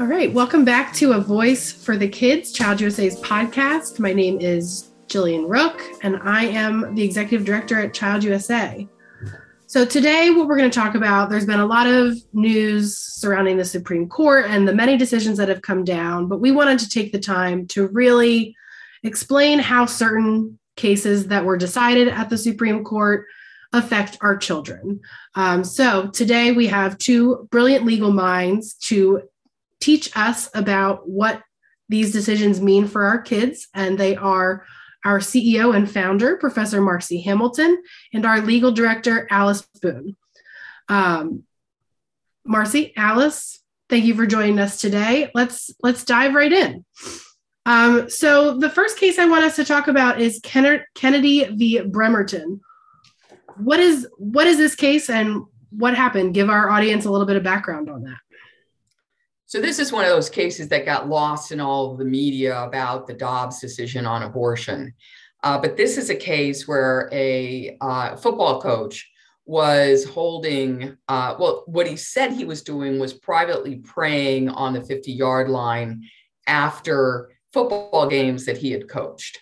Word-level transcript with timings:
All 0.00 0.06
right, 0.06 0.32
welcome 0.32 0.64
back 0.64 0.92
to 0.94 1.12
A 1.12 1.20
Voice 1.20 1.70
for 1.70 1.96
the 1.96 2.08
Kids, 2.08 2.50
Child 2.50 2.80
USA's 2.80 3.20
podcast. 3.20 4.00
My 4.00 4.12
name 4.12 4.40
is 4.40 4.90
Jillian 5.06 5.44
Ruck, 5.46 5.80
and 6.02 6.16
I 6.24 6.46
am 6.46 6.96
the 6.96 7.04
executive 7.04 7.46
director 7.46 7.78
at 7.78 7.94
Child 7.94 8.24
USA. 8.24 8.88
So, 9.68 9.84
today, 9.84 10.30
what 10.30 10.48
we're 10.48 10.56
going 10.56 10.68
to 10.68 10.78
talk 10.78 10.96
about, 10.96 11.30
there's 11.30 11.46
been 11.46 11.60
a 11.60 11.66
lot 11.66 11.86
of 11.86 12.16
news 12.32 12.98
surrounding 12.98 13.56
the 13.56 13.64
Supreme 13.64 14.08
Court 14.08 14.46
and 14.48 14.66
the 14.66 14.74
many 14.74 14.96
decisions 14.96 15.38
that 15.38 15.48
have 15.48 15.62
come 15.62 15.84
down, 15.84 16.26
but 16.26 16.40
we 16.40 16.50
wanted 16.50 16.80
to 16.80 16.88
take 16.88 17.12
the 17.12 17.20
time 17.20 17.64
to 17.68 17.86
really 17.86 18.56
explain 19.04 19.60
how 19.60 19.86
certain 19.86 20.58
cases 20.74 21.28
that 21.28 21.44
were 21.44 21.56
decided 21.56 22.08
at 22.08 22.30
the 22.30 22.36
Supreme 22.36 22.82
Court 22.82 23.26
affect 23.72 24.18
our 24.22 24.36
children. 24.36 25.00
Um, 25.36 25.62
so, 25.62 26.08
today 26.08 26.50
we 26.50 26.66
have 26.66 26.98
two 26.98 27.46
brilliant 27.52 27.84
legal 27.84 28.12
minds 28.12 28.74
to 28.88 29.22
teach 29.84 30.10
us 30.16 30.48
about 30.54 31.06
what 31.06 31.42
these 31.90 32.10
decisions 32.10 32.60
mean 32.60 32.86
for 32.86 33.04
our 33.04 33.20
kids, 33.20 33.68
and 33.74 33.98
they 33.98 34.16
are 34.16 34.64
our 35.04 35.18
CEO 35.18 35.76
and 35.76 35.90
founder, 35.90 36.38
Professor 36.38 36.80
Marci 36.80 37.22
Hamilton, 37.22 37.82
and 38.14 38.24
our 38.24 38.40
legal 38.40 38.72
director, 38.72 39.28
Alice 39.30 39.68
Bohn. 39.82 40.16
Um, 40.88 41.44
Marci, 42.48 42.94
Alice, 42.96 43.60
thank 43.90 44.06
you 44.06 44.14
for 44.14 44.26
joining 44.26 44.58
us 44.58 44.80
today. 44.80 45.30
Let's 45.34 45.70
let's 45.82 46.04
dive 46.04 46.34
right 46.34 46.52
in. 46.52 46.86
Um, 47.66 48.08
so 48.08 48.56
the 48.58 48.70
first 48.70 48.98
case 48.98 49.18
I 49.18 49.26
want 49.26 49.44
us 49.44 49.56
to 49.56 49.64
talk 49.64 49.88
about 49.88 50.20
is 50.20 50.40
Kennedy 50.42 51.44
v. 51.44 51.80
Bremerton. 51.80 52.60
What 53.56 53.80
is 53.80 54.08
what 54.16 54.46
is 54.46 54.56
this 54.56 54.74
case 54.74 55.10
and 55.10 55.42
what 55.70 55.94
happened? 55.94 56.32
Give 56.32 56.48
our 56.48 56.70
audience 56.70 57.04
a 57.04 57.10
little 57.10 57.26
bit 57.26 57.36
of 57.36 57.42
background 57.42 57.90
on 57.90 58.04
that. 58.04 58.18
So 59.46 59.60
this 59.60 59.78
is 59.78 59.92
one 59.92 60.04
of 60.04 60.10
those 60.10 60.30
cases 60.30 60.68
that 60.68 60.86
got 60.86 61.08
lost 61.08 61.52
in 61.52 61.60
all 61.60 61.92
of 61.92 61.98
the 61.98 62.04
media 62.04 62.62
about 62.62 63.06
the 63.06 63.14
Dobbs 63.14 63.60
decision 63.60 64.06
on 64.06 64.22
abortion. 64.22 64.94
Uh, 65.42 65.58
but 65.58 65.76
this 65.76 65.98
is 65.98 66.08
a 66.08 66.14
case 66.14 66.66
where 66.66 67.08
a 67.12 67.76
uh, 67.80 68.16
football 68.16 68.60
coach 68.60 69.10
was 69.46 70.04
holding, 70.04 70.96
uh, 71.08 71.34
well, 71.38 71.64
what 71.66 71.86
he 71.86 71.96
said 71.96 72.32
he 72.32 72.46
was 72.46 72.62
doing 72.62 72.98
was 72.98 73.12
privately 73.12 73.76
praying 73.76 74.48
on 74.48 74.72
the 74.72 74.80
50 74.80 75.12
yard 75.12 75.50
line 75.50 76.02
after 76.46 77.30
football 77.52 78.08
games 78.08 78.46
that 78.46 78.56
he 78.56 78.72
had 78.72 78.88
coached. 78.88 79.38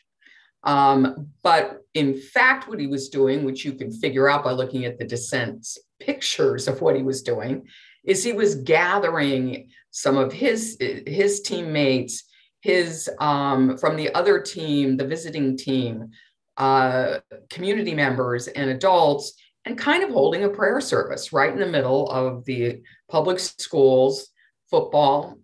Um, 0.64 1.28
but 1.42 1.82
in 1.94 2.20
fact, 2.20 2.68
what 2.68 2.80
he 2.80 2.86
was 2.88 3.08
doing, 3.08 3.44
which 3.44 3.64
you 3.64 3.72
can 3.72 3.92
figure 3.92 4.28
out 4.28 4.44
by 4.44 4.52
looking 4.52 4.84
at 4.84 4.98
the 4.98 5.04
dissent's 5.04 5.78
pictures 6.00 6.66
of 6.66 6.80
what 6.80 6.96
he 6.96 7.02
was 7.02 7.22
doing, 7.22 7.68
is 8.04 8.24
he 8.24 8.32
was 8.32 8.56
gathering 8.56 9.70
some 9.92 10.16
of 10.16 10.32
his 10.32 10.76
his 11.06 11.42
teammates, 11.42 12.24
his 12.60 13.08
um, 13.20 13.78
from 13.78 13.96
the 13.96 14.12
other 14.14 14.40
team, 14.40 14.96
the 14.96 15.06
visiting 15.06 15.56
team, 15.56 16.10
uh, 16.56 17.18
community 17.50 17.94
members 17.94 18.48
and 18.48 18.70
adults, 18.70 19.34
and 19.64 19.78
kind 19.78 20.02
of 20.02 20.10
holding 20.10 20.44
a 20.44 20.48
prayer 20.48 20.80
service 20.80 21.32
right 21.32 21.52
in 21.52 21.60
the 21.60 21.66
middle 21.66 22.10
of 22.10 22.44
the 22.46 22.80
public 23.08 23.38
schools 23.38 24.28
football. 24.70 25.38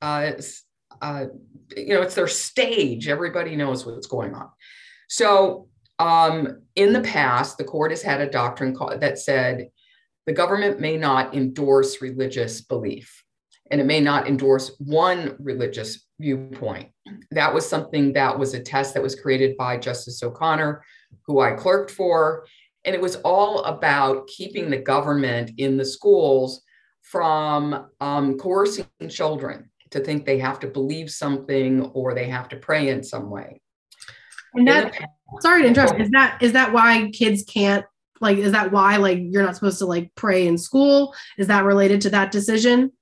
Uh, 0.00 0.32
uh, 1.00 1.24
you 1.76 1.94
know, 1.94 2.02
it's 2.02 2.14
their 2.14 2.28
stage. 2.28 3.08
Everybody 3.08 3.56
knows 3.56 3.86
what's 3.86 4.06
going 4.06 4.34
on. 4.34 4.50
So, 5.08 5.68
um, 5.98 6.62
in 6.76 6.92
the 6.92 7.00
past, 7.00 7.56
the 7.56 7.64
court 7.64 7.90
has 7.90 8.02
had 8.02 8.20
a 8.20 8.30
doctrine 8.30 8.76
that 8.98 9.18
said 9.18 9.70
the 10.26 10.32
government 10.32 10.80
may 10.80 10.96
not 10.96 11.34
endorse 11.34 12.02
religious 12.02 12.60
belief 12.60 13.23
and 13.70 13.80
it 13.80 13.84
may 13.84 14.00
not 14.00 14.28
endorse 14.28 14.74
one 14.78 15.36
religious 15.38 16.06
viewpoint. 16.20 16.88
That 17.30 17.52
was 17.52 17.68
something 17.68 18.12
that 18.12 18.38
was 18.38 18.54
a 18.54 18.60
test 18.60 18.94
that 18.94 19.02
was 19.02 19.14
created 19.14 19.56
by 19.56 19.78
Justice 19.78 20.22
O'Connor, 20.22 20.82
who 21.26 21.40
I 21.40 21.52
clerked 21.52 21.90
for. 21.90 22.46
And 22.84 22.94
it 22.94 23.00
was 23.00 23.16
all 23.16 23.64
about 23.64 24.26
keeping 24.28 24.68
the 24.68 24.78
government 24.78 25.52
in 25.56 25.76
the 25.76 25.84
schools 25.84 26.62
from 27.02 27.86
um, 28.00 28.38
coercing 28.38 28.86
children 29.08 29.70
to 29.90 30.00
think 30.00 30.24
they 30.24 30.38
have 30.38 30.60
to 30.60 30.66
believe 30.66 31.10
something 31.10 31.82
or 31.94 32.14
they 32.14 32.28
have 32.28 32.48
to 32.50 32.56
pray 32.56 32.88
in 32.88 33.02
some 33.02 33.30
way. 33.30 33.60
And 34.54 34.68
that, 34.68 34.92
sorry 35.40 35.62
to 35.62 35.68
interrupt. 35.68 36.00
Is 36.00 36.10
that 36.10 36.38
is 36.40 36.52
that 36.52 36.72
why 36.72 37.10
kids 37.12 37.42
can't 37.44 37.84
like? 38.20 38.38
Is 38.38 38.52
that 38.52 38.70
why 38.70 38.96
like 38.98 39.18
you're 39.20 39.42
not 39.42 39.56
supposed 39.56 39.78
to 39.78 39.86
like 39.86 40.12
pray 40.14 40.46
in 40.46 40.58
school? 40.58 41.14
Is 41.38 41.48
that 41.48 41.64
related 41.64 42.00
to 42.02 42.10
that 42.10 42.30
decision? 42.30 42.92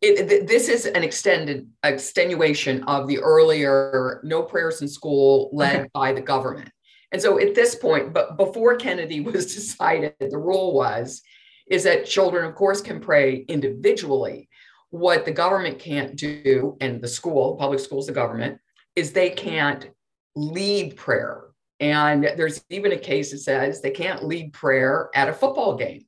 It, 0.00 0.46
this 0.46 0.68
is 0.68 0.86
an 0.86 1.02
extended 1.02 1.68
extenuation 1.82 2.84
of 2.84 3.08
the 3.08 3.18
earlier 3.18 4.20
no 4.22 4.42
prayers 4.42 4.80
in 4.80 4.88
school 4.88 5.50
led 5.52 5.80
okay. 5.80 5.90
by 5.92 6.12
the 6.12 6.20
government. 6.20 6.70
And 7.10 7.20
so 7.20 7.38
at 7.40 7.54
this 7.54 7.74
point, 7.74 8.12
but 8.12 8.36
before 8.36 8.76
Kennedy 8.76 9.20
was 9.20 9.54
decided, 9.54 10.14
the 10.20 10.38
rule 10.38 10.74
was 10.74 11.22
is 11.68 11.84
that 11.84 12.06
children, 12.06 12.46
of 12.46 12.54
course, 12.54 12.80
can 12.80 13.00
pray 13.00 13.44
individually. 13.48 14.48
What 14.90 15.26
the 15.26 15.32
government 15.32 15.78
can't 15.78 16.16
do, 16.16 16.78
and 16.80 17.02
the 17.02 17.08
school, 17.08 17.56
public 17.56 17.80
schools, 17.80 18.06
the 18.06 18.12
government, 18.12 18.58
is 18.96 19.12
they 19.12 19.28
can't 19.28 19.90
lead 20.34 20.96
prayer. 20.96 21.42
And 21.78 22.24
there's 22.36 22.64
even 22.70 22.92
a 22.92 22.98
case 22.98 23.30
that 23.32 23.38
says 23.38 23.82
they 23.82 23.90
can't 23.90 24.24
lead 24.24 24.54
prayer 24.54 25.10
at 25.14 25.28
a 25.28 25.32
football 25.32 25.76
game, 25.76 26.06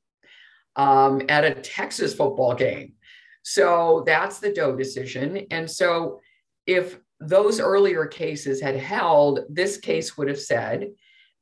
um, 0.77 1.21
at 1.29 1.45
a 1.45 1.55
Texas 1.55 2.15
football 2.15 2.55
game. 2.55 2.95
So 3.43 4.03
that's 4.07 4.39
the 4.39 4.53
Doe 4.53 4.77
decision. 4.77 5.47
And 5.51 5.71
so 5.71 6.21
if 6.67 6.99
those 7.21 7.61
earlier 7.61 8.07
cases 8.07 8.61
had 8.61 8.77
held, 8.77 9.41
this 9.49 9.77
case 9.77 10.17
would 10.17 10.29
have 10.29 10.41
said 10.41 10.91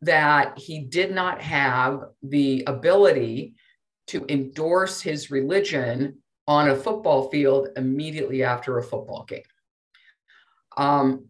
that 0.03 0.58
he 0.58 0.81
did 0.81 1.12
not 1.12 1.41
have 1.41 2.04
the 2.22 2.64
ability 2.66 3.54
to 4.08 4.25
endorse 4.28 5.00
his 5.00 5.31
religion 5.31 6.19
on 6.47 6.70
a 6.70 6.76
football 6.76 7.28
field 7.28 7.69
immediately 7.76 8.42
after 8.42 8.78
a 8.78 8.82
football 8.82 9.25
game. 9.25 9.42
Um, 10.76 11.26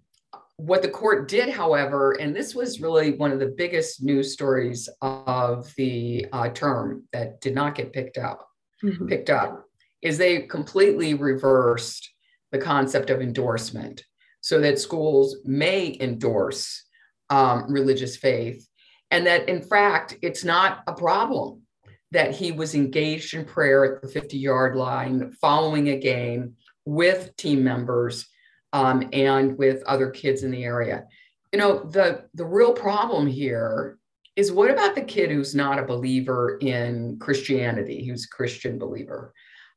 what 0.56 0.82
the 0.82 0.88
court 0.88 1.28
did, 1.28 1.48
however, 1.48 2.12
and 2.12 2.34
this 2.34 2.54
was 2.54 2.80
really 2.80 3.12
one 3.12 3.32
of 3.32 3.38
the 3.38 3.54
biggest 3.56 4.02
news 4.02 4.32
stories 4.32 4.88
of 5.00 5.72
the 5.76 6.26
uh, 6.32 6.48
term 6.50 7.04
that 7.12 7.40
did 7.40 7.54
not 7.54 7.74
get 7.74 7.92
picked 7.92 8.18
up, 8.18 8.46
mm-hmm. 8.82 9.06
picked 9.06 9.30
up, 9.30 9.67
is 10.02 10.18
they 10.18 10.42
completely 10.42 11.14
reversed 11.14 12.10
the 12.52 12.58
concept 12.58 13.10
of 13.10 13.20
endorsement 13.20 14.04
so 14.40 14.60
that 14.60 14.78
schools 14.78 15.36
may 15.44 15.96
endorse 16.00 16.84
um, 17.30 17.70
religious 17.70 18.16
faith 18.16 18.66
and 19.10 19.26
that 19.26 19.48
in 19.48 19.62
fact 19.62 20.16
it's 20.22 20.44
not 20.44 20.82
a 20.86 20.92
problem 20.92 21.62
that 22.10 22.34
he 22.34 22.52
was 22.52 22.74
engaged 22.74 23.34
in 23.34 23.44
prayer 23.44 23.96
at 23.96 24.02
the 24.02 24.08
50 24.08 24.38
yard 24.38 24.76
line 24.76 25.30
following 25.40 25.88
a 25.88 25.98
game 25.98 26.54
with 26.84 27.36
team 27.36 27.62
members 27.62 28.26
um, 28.72 29.08
and 29.12 29.58
with 29.58 29.82
other 29.84 30.10
kids 30.10 30.42
in 30.42 30.50
the 30.50 30.64
area. 30.64 31.04
You 31.52 31.58
know 31.58 31.80
the 31.80 32.24
the 32.34 32.44
real 32.44 32.72
problem 32.72 33.26
here 33.26 33.98
is 34.36 34.52
what 34.52 34.70
about 34.70 34.94
the 34.94 35.02
kid 35.02 35.30
who's 35.30 35.54
not 35.54 35.78
a 35.78 35.84
believer 35.84 36.58
in 36.60 37.18
christianity 37.18 38.06
who's 38.06 38.26
a 38.26 38.36
christian 38.36 38.78
believer 38.78 39.32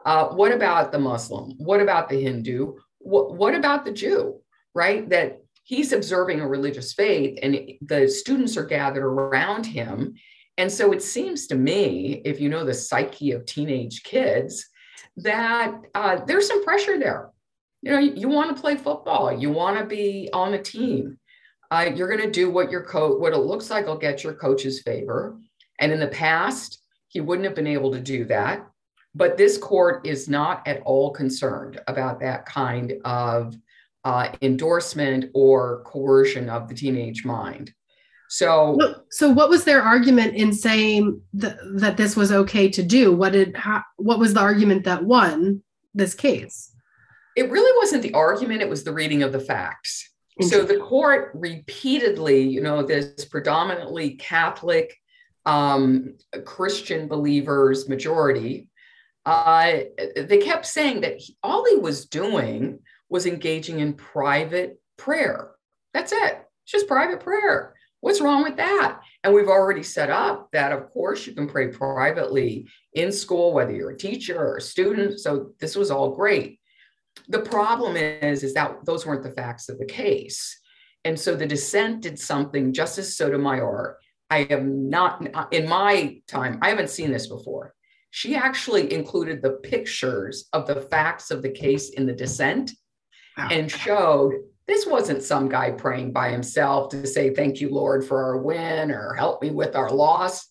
uh, 0.06 0.30
what 0.30 0.52
about 0.52 0.92
the 0.92 1.00
Muslim? 1.00 1.54
What 1.58 1.82
about 1.82 2.10
the 2.10 2.22
Hindu? 2.22 2.76
What, 3.00 3.36
what 3.36 3.56
about 3.56 3.86
the 3.86 3.92
Jew, 3.92 4.42
right? 4.74 5.08
That 5.10 5.42
he's 5.64 5.94
observing 5.94 6.42
a 6.42 6.48
religious 6.48 6.94
faith 6.94 7.40
and 7.42 7.60
the 7.82 8.08
students 8.08 8.58
are 8.58 8.66
gathered 8.66 9.06
around 9.06 9.66
him. 9.66 10.16
And 10.58 10.72
so 10.72 10.92
it 10.92 11.02
seems 11.02 11.48
to 11.48 11.56
me, 11.56 12.22
if 12.26 12.40
you 12.40 12.50
know 12.50 12.66
the 12.66 12.74
psyche 12.74 13.32
of 13.32 13.46
teenage 13.46 14.04
kids, 14.04 14.68
that 15.18 15.74
uh, 15.96 16.24
there's 16.26 16.48
some 16.48 16.64
pressure 16.64 17.00
there. 17.00 17.30
You 17.82 17.92
know, 17.92 18.00
you, 18.00 18.14
you 18.16 18.30
want 18.30 18.56
to 18.56 18.62
play 18.62 18.76
football, 18.76 19.32
you 19.32 19.50
want 19.50 19.78
to 19.78 19.86
be 19.86 20.30
on 20.34 20.54
a 20.54 20.62
team. 20.62 21.18
Uh, 21.72 21.90
you're 21.96 22.10
going 22.10 22.22
to 22.22 22.30
do 22.30 22.50
what 22.50 22.70
your 22.70 22.84
coach, 22.84 23.20
what 23.20 23.34
it 23.34 23.38
looks 23.38 23.70
like 23.70 23.88
will 23.88 23.98
get 23.98 24.24
your 24.24 24.34
coach's 24.34 24.82
favor. 24.82 25.38
And 25.80 25.92
in 25.92 26.00
the 26.00 26.08
past, 26.08 26.80
he 27.08 27.22
wouldn't 27.22 27.46
have 27.46 27.56
been 27.56 27.66
able 27.66 27.92
to 27.94 28.00
do 28.00 28.26
that. 28.26 28.68
But 29.14 29.38
this 29.38 29.58
court 29.58 30.08
is 30.08 30.30
not 30.30 30.66
at 30.68 30.82
all 30.84 31.12
concerned 31.12 31.80
about 31.88 32.20
that 32.22 32.46
kind 32.46 32.94
of 33.04 33.56
uh, 34.04 34.30
endorsement 34.42 35.26
or 35.34 35.84
coercion 35.86 36.50
of 36.50 36.68
the 36.68 36.76
teenage 36.76 37.26
mind. 37.26 37.74
So, 38.30 38.78
so 39.10 39.30
what 39.30 39.50
was 39.50 39.66
their 39.66 39.82
argument 39.82 40.36
in 40.36 40.54
saying 40.54 41.22
th- 41.40 41.54
that 41.76 41.98
this 41.98 42.16
was 42.16 42.32
okay 42.32 42.70
to 42.70 42.82
do? 42.82 43.14
What 43.14 43.34
did 43.34 43.58
how, 43.58 43.84
what 43.98 44.20
was 44.20 44.34
the 44.34 44.40
argument 44.40 44.86
that 44.86 45.04
won 45.04 45.62
this 45.94 46.14
case? 46.14 46.74
It 47.36 47.52
really 47.52 47.78
wasn't 47.78 48.04
the 48.04 48.14
argument; 48.14 48.62
it 48.62 48.70
was 48.70 48.86
the 48.86 48.94
reading 48.94 49.22
of 49.24 49.34
the 49.34 49.40
facts. 49.40 50.10
So 50.40 50.64
the 50.64 50.78
court 50.78 51.32
repeatedly, 51.36 52.42
you 52.42 52.62
know, 52.62 52.84
this 52.84 53.26
predominantly 53.26 54.12
Catholic 54.12 54.98
um, 55.46 56.16
Christian 56.46 57.08
believers 57.08 57.90
majority 57.90 58.70
uh, 59.26 59.80
they 60.16 60.40
kept 60.40 60.66
saying 60.66 61.02
that 61.02 61.18
he, 61.18 61.38
all 61.44 61.66
he 61.66 61.76
was 61.76 62.06
doing 62.06 62.80
was 63.10 63.26
engaging 63.26 63.80
in 63.80 63.94
private 63.94 64.80
prayer. 64.98 65.52
That's 65.94 66.12
it. 66.12 66.46
It's 66.64 66.72
just 66.72 66.88
private 66.88 67.20
prayer. 67.20 67.76
What's 68.00 68.22
wrong 68.22 68.44
with 68.44 68.58
that? 68.58 69.00
And 69.24 69.34
we've 69.34 69.48
already 69.48 69.84
set 69.84 70.10
up 70.10 70.50
that, 70.54 70.72
of 70.72 70.90
course, 70.90 71.28
you 71.28 71.34
can 71.34 71.48
pray 71.48 71.68
privately 71.68 72.68
in 72.94 73.12
school, 73.12 73.54
whether 73.54 73.72
you're 73.72 73.92
a 73.92 73.98
teacher 73.98 74.40
or 74.40 74.58
a 74.58 74.62
student. 74.62 75.20
So 75.20 75.52
this 75.60 75.76
was 75.76 75.92
all 75.92 76.16
great. 76.16 76.60
The 77.28 77.42
problem 77.42 77.96
is, 77.96 78.44
is 78.44 78.56
that 78.56 78.86
those 78.86 79.06
weren't 79.06 79.24
the 79.24 79.32
facts 79.32 79.70
of 79.70 79.78
the 79.78 79.86
case. 79.86 80.60
And 81.04 81.20
so 81.20 81.36
the 81.36 81.46
dissent 81.46 82.02
did 82.02 82.18
something, 82.18 82.74
Justice 82.74 83.16
Sotomayor. 83.18 83.98
I 84.30 84.48
have 84.50 84.66
not, 84.66 85.52
in 85.52 85.68
my 85.68 86.22
time, 86.28 86.58
I 86.62 86.70
haven't 86.70 86.90
seen 86.90 87.12
this 87.12 87.28
before. 87.28 87.74
She 88.12 88.36
actually 88.36 88.94
included 88.94 89.42
the 89.42 89.52
pictures 89.64 90.48
of 90.54 90.68
the 90.68 90.82
facts 90.82 91.32
of 91.32 91.42
the 91.42 91.50
case 91.50 91.90
in 91.90 92.06
the 92.06 92.14
dissent 92.14 92.72
wow. 93.38 93.48
and 93.50 93.72
showed 93.72 94.34
this 94.68 94.86
wasn't 94.86 95.24
some 95.24 95.50
guy 95.50 95.72
praying 95.72 96.12
by 96.12 96.30
himself 96.30 96.90
to 96.90 97.08
say, 97.08 97.34
Thank 97.34 97.62
you, 97.62 97.70
Lord, 97.70 98.06
for 98.06 98.24
our 98.24 98.38
win 98.38 98.92
or 98.92 99.14
help 99.14 99.42
me 99.42 99.50
with 99.50 99.76
our 99.76 99.90
loss. 99.90 100.48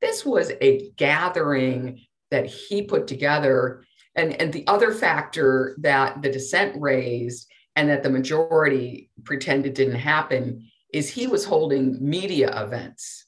This 0.00 0.26
was 0.26 0.52
a 0.60 0.90
gathering 0.96 2.00
that 2.30 2.46
he 2.46 2.82
put 2.82 3.06
together. 3.06 3.84
And, 4.14 4.40
and 4.40 4.52
the 4.52 4.66
other 4.66 4.92
factor 4.92 5.76
that 5.80 6.22
the 6.22 6.30
dissent 6.30 6.80
raised 6.80 7.48
and 7.76 7.88
that 7.88 8.02
the 8.02 8.10
majority 8.10 9.10
pretended 9.24 9.74
didn't 9.74 9.96
happen 9.96 10.68
is 10.92 11.08
he 11.08 11.26
was 11.26 11.44
holding 11.44 11.98
media 12.00 12.62
events 12.62 13.25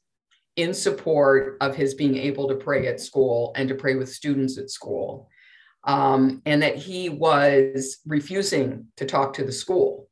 in 0.59 0.75
support 0.75 1.57
of 1.61 1.75
his 1.75 1.95
being 1.95 2.17
able 2.17 2.49
to 2.49 2.55
pray 2.55 2.87
at 2.87 3.01
school 3.01 3.53
and 3.57 3.69
to 3.69 3.75
pray 3.75 3.95
with 3.95 4.13
students 4.13 4.59
at 4.59 4.71
school. 4.71 5.29
Um, 5.85 6.43
and 6.45 6.61
that 6.63 6.77
he 6.77 7.09
was 7.09 7.99
refusing 8.05 8.89
to 8.97 9.07
talk 9.07 9.33
to 9.35 9.45
the 9.45 9.53
school. 9.53 10.09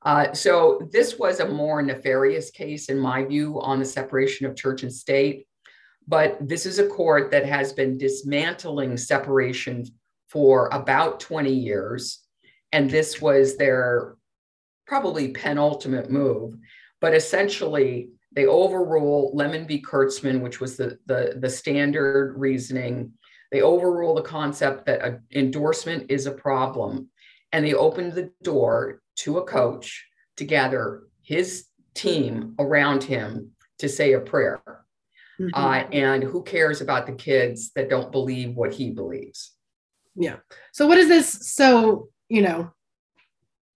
Uh, 0.00 0.32
so 0.32 0.88
this 0.90 1.18
was 1.18 1.38
a 1.38 1.48
more 1.48 1.80
nefarious 1.82 2.50
case, 2.50 2.88
in 2.88 2.98
my 2.98 3.24
view, 3.24 3.60
on 3.60 3.78
the 3.78 3.84
separation 3.84 4.46
of 4.46 4.56
church 4.56 4.82
and 4.82 4.92
state. 4.92 5.46
But 6.08 6.38
this 6.40 6.66
is 6.66 6.80
a 6.80 6.88
court 6.88 7.30
that 7.30 7.46
has 7.46 7.72
been 7.72 7.98
dismantling 7.98 8.96
separation 8.96 9.86
for 10.28 10.68
about 10.72 11.20
20 11.20 11.52
years 11.52 12.22
and 12.72 12.90
this 12.90 13.20
was 13.20 13.56
their 13.56 14.16
probably 14.86 15.28
penultimate 15.28 16.10
move. 16.10 16.56
But 17.00 17.14
essentially, 17.14 18.10
they 18.34 18.46
overrule 18.46 19.30
Lemon 19.34 19.66
v. 19.66 19.82
Kurtzman, 19.82 20.40
which 20.40 20.60
was 20.60 20.76
the, 20.76 20.98
the, 21.06 21.36
the 21.38 21.50
standard 21.50 22.34
reasoning. 22.36 23.12
They 23.50 23.62
overrule 23.62 24.14
the 24.14 24.22
concept 24.22 24.86
that 24.86 25.04
an 25.04 25.22
endorsement 25.34 26.10
is 26.10 26.26
a 26.26 26.32
problem. 26.32 27.08
And 27.52 27.64
they 27.64 27.74
opened 27.74 28.12
the 28.12 28.30
door 28.42 29.02
to 29.16 29.38
a 29.38 29.44
coach 29.44 30.06
to 30.36 30.44
gather 30.44 31.02
his 31.22 31.66
team 31.94 32.54
around 32.58 33.04
him 33.04 33.50
to 33.78 33.88
say 33.88 34.14
a 34.14 34.20
prayer. 34.20 34.62
Mm-hmm. 35.40 35.54
Uh, 35.54 35.84
and 35.92 36.22
who 36.22 36.42
cares 36.42 36.80
about 36.80 37.06
the 37.06 37.12
kids 37.12 37.72
that 37.74 37.90
don't 37.90 38.12
believe 38.12 38.54
what 38.54 38.72
he 38.72 38.90
believes? 38.90 39.52
Yeah. 40.14 40.36
So, 40.72 40.86
what 40.86 40.98
is 40.98 41.08
this? 41.08 41.54
So, 41.54 42.08
you 42.28 42.42
know, 42.42 42.72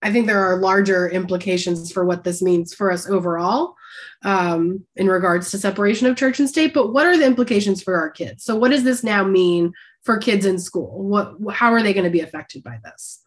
I 0.07 0.13
think 0.13 0.29
there 0.29 0.45
are 0.45 0.61
larger 0.61 1.09
implications 1.09 1.91
for 1.91 2.05
what 2.05 2.23
this 2.23 2.41
means 2.41 2.73
for 2.73 2.93
us 2.93 3.11
overall 3.11 3.75
um, 4.23 4.87
in 4.95 5.09
regards 5.09 5.51
to 5.51 5.59
separation 5.59 6.07
of 6.07 6.17
church 6.17 6.39
and 6.39 6.49
state. 6.49 6.73
But 6.73 6.93
what 6.93 7.07
are 7.07 7.17
the 7.17 7.27
implications 7.27 7.83
for 7.83 7.97
our 7.97 8.11
kids? 8.11 8.45
So, 8.45 8.55
what 8.55 8.71
does 8.71 8.85
this 8.85 9.03
now 9.03 9.25
mean 9.25 9.73
for 10.05 10.19
kids 10.19 10.47
in 10.47 10.61
school? 10.61 11.03
What, 11.03 11.35
how 11.53 11.73
are 11.73 11.83
they 11.83 11.93
going 11.93 12.05
to 12.05 12.11
be 12.11 12.21
affected 12.21 12.63
by 12.63 12.79
this? 12.85 13.21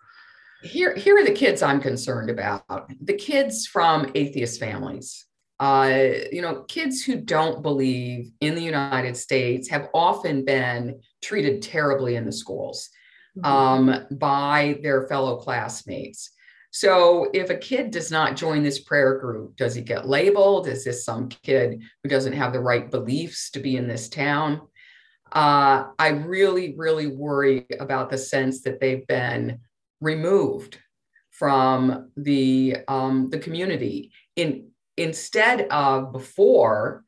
Here, 0.64 0.96
here 0.96 1.18
are 1.18 1.26
the 1.26 1.34
kids 1.34 1.62
I'm 1.62 1.82
concerned 1.82 2.30
about. 2.30 2.64
The 3.02 3.14
kids 3.14 3.68
from 3.68 4.10
atheist 4.16 4.58
families. 4.58 5.26
Uh, 5.60 6.12
you 6.32 6.42
know, 6.42 6.64
kids 6.70 7.04
who 7.04 7.18
don't 7.18 7.62
believe 7.62 8.32
in 8.40 8.56
the 8.56 8.64
United 8.64 9.18
States 9.18 9.68
have 9.68 9.90
often 9.94 10.46
been 10.46 11.02
treated 11.22 11.62
terribly 11.62 12.16
in 12.16 12.26
the 12.26 12.32
schools 12.32 12.88
mm-hmm. 13.38 13.46
um, 13.46 14.06
by 14.12 14.80
their 14.82 15.10
fellow 15.10 15.36
classmates. 15.36 16.32
So 16.72 17.30
if 17.34 17.50
a 17.50 17.58
kid 17.58 17.92
does 17.92 18.12
not 18.12 18.36
join 18.36 18.62
this 18.62 18.80
prayer 18.80 19.18
group, 19.18 19.56
does 19.56 19.74
he 19.74 19.82
get 19.82 20.08
labeled? 20.08 20.68
Is 20.68 20.84
this 20.84 21.04
some 21.04 21.28
kid 21.28 21.82
who 22.04 22.10
doesn't 22.10 22.34
have 22.34 22.54
the 22.54 22.60
right 22.60 22.90
beliefs 22.90 23.50
to 23.52 23.60
be 23.60 23.76
in 23.76 23.88
this 23.88 24.08
town? 24.08 24.62
Uh, 25.32 25.86
I 25.98 26.10
really, 26.10 26.76
really 26.78 27.08
worry 27.08 27.66
about 27.80 28.10
the 28.10 28.18
sense 28.18 28.62
that 28.62 28.80
they've 28.80 29.06
been 29.08 29.60
removed 30.00 30.78
from 31.32 32.12
the 32.18 32.78
um, 32.88 33.30
the 33.30 33.40
community. 33.40 34.12
In 34.36 34.70
instead 34.98 35.62
of 35.70 36.12
before, 36.12 37.04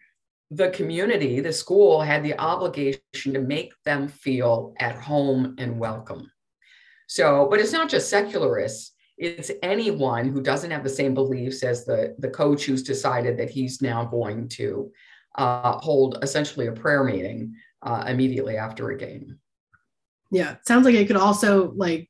the 0.50 0.70
community, 0.70 1.40
the 1.40 1.54
school 1.54 2.02
had 2.02 2.24
the 2.24 2.38
obligation 2.40 3.34
to 3.34 3.40
make 3.40 3.74
them 3.86 4.08
feel 4.08 4.74
at 4.80 4.96
home 4.96 5.56
and 5.58 5.80
welcome. 5.80 6.32
So, 7.08 7.48
but 7.50 7.60
it's 7.60 7.74
not 7.74 7.90
just 7.90 8.10
secularists 8.10 8.94
it's 9.22 9.52
anyone 9.62 10.28
who 10.28 10.42
doesn't 10.42 10.72
have 10.72 10.84
the 10.84 10.90
same 10.90 11.14
beliefs 11.14 11.62
as 11.62 11.86
the, 11.86 12.16
the 12.18 12.30
coach 12.30 12.66
who's 12.66 12.82
decided 12.82 13.38
that 13.38 13.52
he's 13.52 13.80
now 13.80 14.04
going 14.04 14.48
to 14.50 14.92
uh, 15.36 15.78
hold 15.78 16.18
essentially 16.24 16.66
a 16.66 16.72
prayer 16.72 17.04
meeting 17.04 17.54
uh, 17.84 18.04
immediately 18.08 18.58
after 18.58 18.90
a 18.90 18.98
game. 18.98 19.38
Yeah, 20.32 20.56
sounds 20.66 20.86
like 20.86 20.96
it 20.96 21.06
could 21.06 21.18
also 21.18 21.72
like 21.76 22.10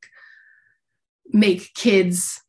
make 1.33 1.73
kids 1.73 2.41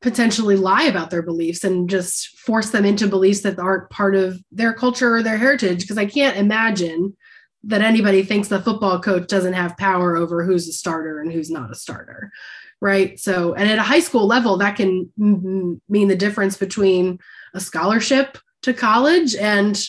potentially 0.00 0.54
lie 0.54 0.84
about 0.84 1.10
their 1.10 1.22
beliefs 1.22 1.64
and 1.64 1.90
just 1.90 2.38
force 2.38 2.70
them 2.70 2.84
into 2.84 3.08
beliefs 3.08 3.40
that 3.40 3.58
aren't 3.58 3.90
part 3.90 4.14
of 4.14 4.40
their 4.52 4.72
culture 4.72 5.16
or 5.16 5.22
their 5.24 5.38
heritage. 5.38 5.80
Because 5.80 5.98
I 5.98 6.06
can't 6.06 6.36
imagine 6.36 7.16
that 7.64 7.82
anybody 7.82 8.22
thinks 8.22 8.46
the 8.46 8.62
football 8.62 9.00
coach 9.00 9.26
doesn't 9.26 9.54
have 9.54 9.76
power 9.78 10.16
over 10.16 10.44
who's 10.44 10.68
a 10.68 10.72
starter 10.72 11.20
and 11.20 11.32
who's 11.32 11.50
not 11.50 11.72
a 11.72 11.74
starter 11.74 12.30
right? 12.80 13.18
So 13.18 13.54
and 13.54 13.68
at 13.68 13.78
a 13.78 13.82
high 13.82 14.00
school 14.00 14.26
level 14.26 14.58
that 14.58 14.76
can 14.76 15.10
mean 15.16 16.08
the 16.08 16.16
difference 16.16 16.56
between 16.56 17.18
a 17.54 17.60
scholarship 17.60 18.38
to 18.62 18.74
college 18.74 19.34
and 19.34 19.80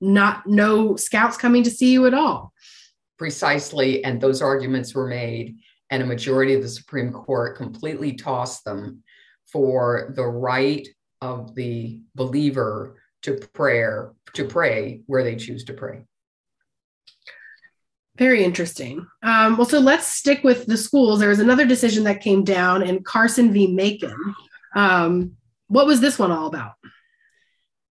not 0.00 0.46
no 0.46 0.96
scouts 0.96 1.36
coming 1.36 1.62
to 1.64 1.70
see 1.70 1.92
you 1.92 2.06
at 2.06 2.14
all. 2.14 2.52
Precisely 3.18 4.04
and 4.04 4.20
those 4.20 4.40
arguments 4.40 4.94
were 4.94 5.08
made 5.08 5.56
and 5.90 6.02
a 6.02 6.06
majority 6.06 6.54
of 6.54 6.62
the 6.62 6.68
supreme 6.68 7.12
court 7.12 7.56
completely 7.56 8.12
tossed 8.12 8.64
them 8.64 9.02
for 9.50 10.12
the 10.14 10.26
right 10.26 10.86
of 11.20 11.54
the 11.54 12.00
believer 12.14 13.00
to 13.22 13.34
prayer 13.54 14.12
to 14.34 14.44
pray 14.44 15.00
where 15.06 15.24
they 15.24 15.34
choose 15.34 15.64
to 15.64 15.72
pray 15.72 16.04
very 18.18 18.42
interesting. 18.42 19.06
Um, 19.22 19.56
well, 19.56 19.66
so 19.66 19.78
let's 19.78 20.06
stick 20.06 20.42
with 20.42 20.66
the 20.66 20.76
schools. 20.76 21.20
There 21.20 21.28
was 21.28 21.38
another 21.38 21.64
decision 21.64 22.04
that 22.04 22.20
came 22.20 22.44
down 22.44 22.82
in 22.82 23.02
Carson 23.02 23.52
v. 23.52 23.68
Makin. 23.68 24.14
Um, 24.74 25.32
what 25.68 25.86
was 25.86 26.00
this 26.00 26.18
one 26.18 26.32
all 26.32 26.46
about? 26.46 26.72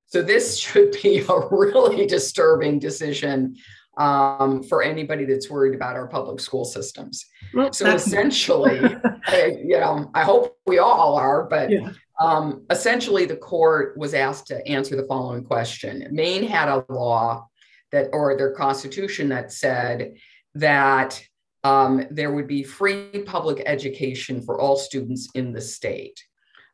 So, 0.08 0.22
this 0.22 0.58
should 0.58 0.96
be 1.04 1.20
a 1.20 1.40
really 1.52 2.06
disturbing 2.06 2.80
decision 2.80 3.56
um, 3.98 4.64
for 4.64 4.84
anybody 4.84 5.26
that's 5.26 5.50
worried 5.50 5.76
about 5.76 5.96
our 5.96 6.08
public 6.08 6.40
school 6.40 6.66
systems. 6.66 7.26
Well, 7.54 7.74
so, 7.74 7.94
essentially, 7.94 8.80
I, 9.28 9.58
you 9.64 9.80
know, 9.80 10.10
I 10.14 10.24
hope 10.24 10.58
we 10.66 10.80
all 10.80 11.16
are, 11.16 11.44
but 11.44 11.70
yeah. 11.70 11.92
um, 12.22 12.66
essentially, 12.70 13.26
the 13.26 13.38
court 13.38 13.98
was 13.98 14.14
asked 14.14 14.48
to 14.48 14.66
answer 14.68 14.96
the 14.96 15.08
following 15.08 15.44
question 15.44 16.08
Maine 16.12 16.44
had 16.44 16.70
a 16.70 16.86
law 16.90 17.48
that 17.92 18.10
or 18.14 18.36
their 18.36 18.52
constitution 18.52 19.30
that 19.30 19.52
said 19.52 20.16
that 20.56 21.22
um, 21.64 22.06
there 22.12 22.32
would 22.32 22.48
be 22.48 22.64
free 22.64 23.24
public 23.26 23.64
education 23.66 24.42
for 24.42 24.60
all 24.60 24.78
students 24.78 25.30
in 25.36 25.52
the 25.52 25.62
state. 25.62 26.24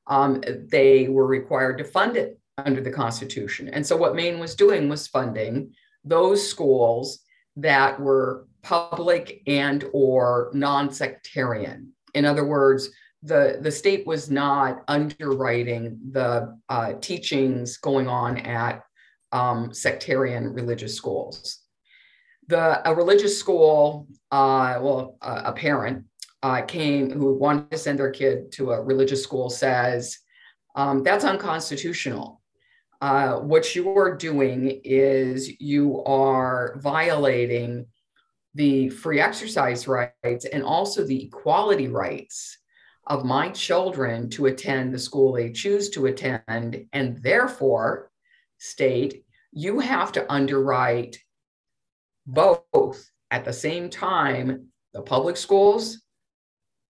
Um, 0.08 0.44
they 0.70 1.08
were 1.08 1.26
required 1.26 1.78
to 1.78 1.84
fund 1.84 2.18
it 2.18 2.40
under 2.58 2.82
the 2.82 2.92
Constitution. 2.92 3.70
And 3.70 3.86
so 3.86 3.98
what 3.98 4.16
Maine 4.16 4.40
was 4.40 4.56
doing 4.56 4.90
was 4.90 5.08
funding 5.08 5.74
those 6.04 6.48
schools 6.48 7.20
that 7.56 8.00
were 8.00 8.48
public 8.62 9.42
and 9.48 9.86
or 9.94 10.52
non-sectarian. 10.54 11.92
In 12.14 12.26
other 12.26 12.46
words, 12.46 12.90
the, 13.24 13.58
the 13.62 13.72
state 13.72 14.06
was 14.06 14.30
not 14.30 14.84
underwriting 14.88 15.98
the 16.12 16.58
uh, 16.70 16.94
teachings 17.00 17.78
going 17.78 18.08
on 18.08 18.38
at 18.38 18.84
um, 19.34 19.74
sectarian 19.74 20.54
religious 20.54 20.96
schools. 20.96 21.60
The 22.48 22.88
a 22.88 22.94
religious 22.94 23.38
school, 23.38 24.08
uh, 24.32 24.80
well, 24.82 25.18
a 25.22 25.52
parent 25.54 26.06
uh, 26.42 26.62
came 26.62 27.10
who 27.10 27.34
wanted 27.38 27.72
to 27.72 27.78
send 27.78 28.00
their 28.00 28.12
kid 28.12 28.52
to 28.54 28.72
a 28.72 28.82
religious 28.82 29.24
school 29.24 29.50
says 29.50 30.20
um, 30.76 31.04
that's 31.04 31.24
unconstitutional. 31.24 32.42
Uh, 33.02 33.36
what 33.40 33.76
you 33.76 33.98
are 33.98 34.16
doing 34.16 34.82
is 34.84 35.60
you 35.60 36.04
are 36.06 36.76
violating 36.78 37.86
the 38.56 38.90
free 38.90 39.20
exercise 39.20 39.88
rights 39.88 40.46
and 40.46 40.64
also 40.64 41.04
the 41.04 41.26
equality 41.26 41.88
rights 41.88 42.58
of 43.08 43.26
my 43.26 43.50
children 43.50 44.30
to 44.30 44.46
attend 44.46 44.94
the 44.94 45.00
school 45.00 45.34
they 45.34 45.52
choose 45.52 45.90
to 45.90 46.06
attend. 46.06 46.86
And 46.94 47.22
therefore, 47.22 48.10
state, 48.58 49.24
you 49.52 49.80
have 49.80 50.12
to 50.14 50.32
underwrite 50.32 51.20
both 52.26 53.10
at 53.32 53.46
the 53.46 53.54
same 53.54 53.90
time 53.90 54.68
the 54.94 55.02
public 55.02 55.38
schools, 55.38 56.02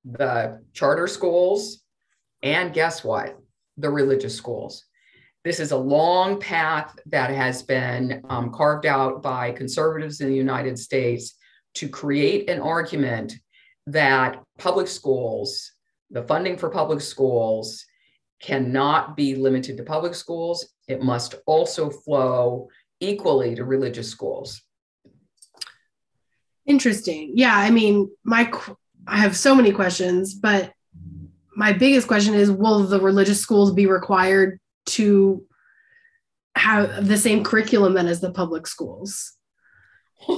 the 0.06 0.62
charter 0.74 1.08
schools, 1.08 1.84
and 2.44 2.74
guess 2.74 3.04
what? 3.04 3.38
The 3.78 3.90
religious 3.90 4.36
schools. 4.36 4.86
This 5.44 5.60
is 5.60 5.72
a 5.72 5.78
long 5.78 6.40
path 6.40 6.98
that 7.08 7.30
has 7.30 7.64
been 7.64 8.22
um, 8.30 8.52
carved 8.52 8.86
out 8.86 9.24
by 9.24 9.52
conservatives 9.52 10.22
in 10.22 10.30
the 10.30 10.36
United 10.36 10.78
States 10.78 11.36
to 11.76 11.88
create 11.88 12.50
an 12.50 12.60
argument 12.60 13.34
that 13.86 14.42
public 14.58 14.88
schools, 14.88 15.72
the 16.12 16.24
funding 16.24 16.58
for 16.58 16.70
public 16.70 17.02
schools, 17.02 17.86
cannot 18.42 19.16
be 19.16 19.36
limited 19.36 19.78
to 19.78 19.84
public 19.84 20.14
schools. 20.14 20.68
It 20.88 21.02
must 21.02 21.36
also 21.46 21.90
flow 21.90 22.70
equally 23.00 23.56
to 23.56 23.66
religious 23.66 24.10
schools. 24.10 24.62
Interesting. 26.66 27.32
Yeah, 27.36 27.56
I 27.56 27.70
mean, 27.70 28.10
my 28.24 28.52
I 29.08 29.18
have 29.18 29.38
so 29.38 29.56
many 29.56 29.72
questions, 29.72 30.34
but 30.34 30.74
my 31.56 31.74
biggest 31.74 32.08
question 32.08 32.34
is 32.34 32.52
will 32.52 32.84
the 32.84 33.00
religious 33.00 33.40
schools 33.40 33.74
be 33.74 33.88
required 33.88 34.60
to 34.88 35.46
have 36.56 37.08
the 37.08 37.18
same 37.18 37.44
curriculum 37.44 37.94
then 37.94 38.08
as 38.08 38.20
the 38.20 38.32
public 38.32 38.68
schools? 38.68 39.34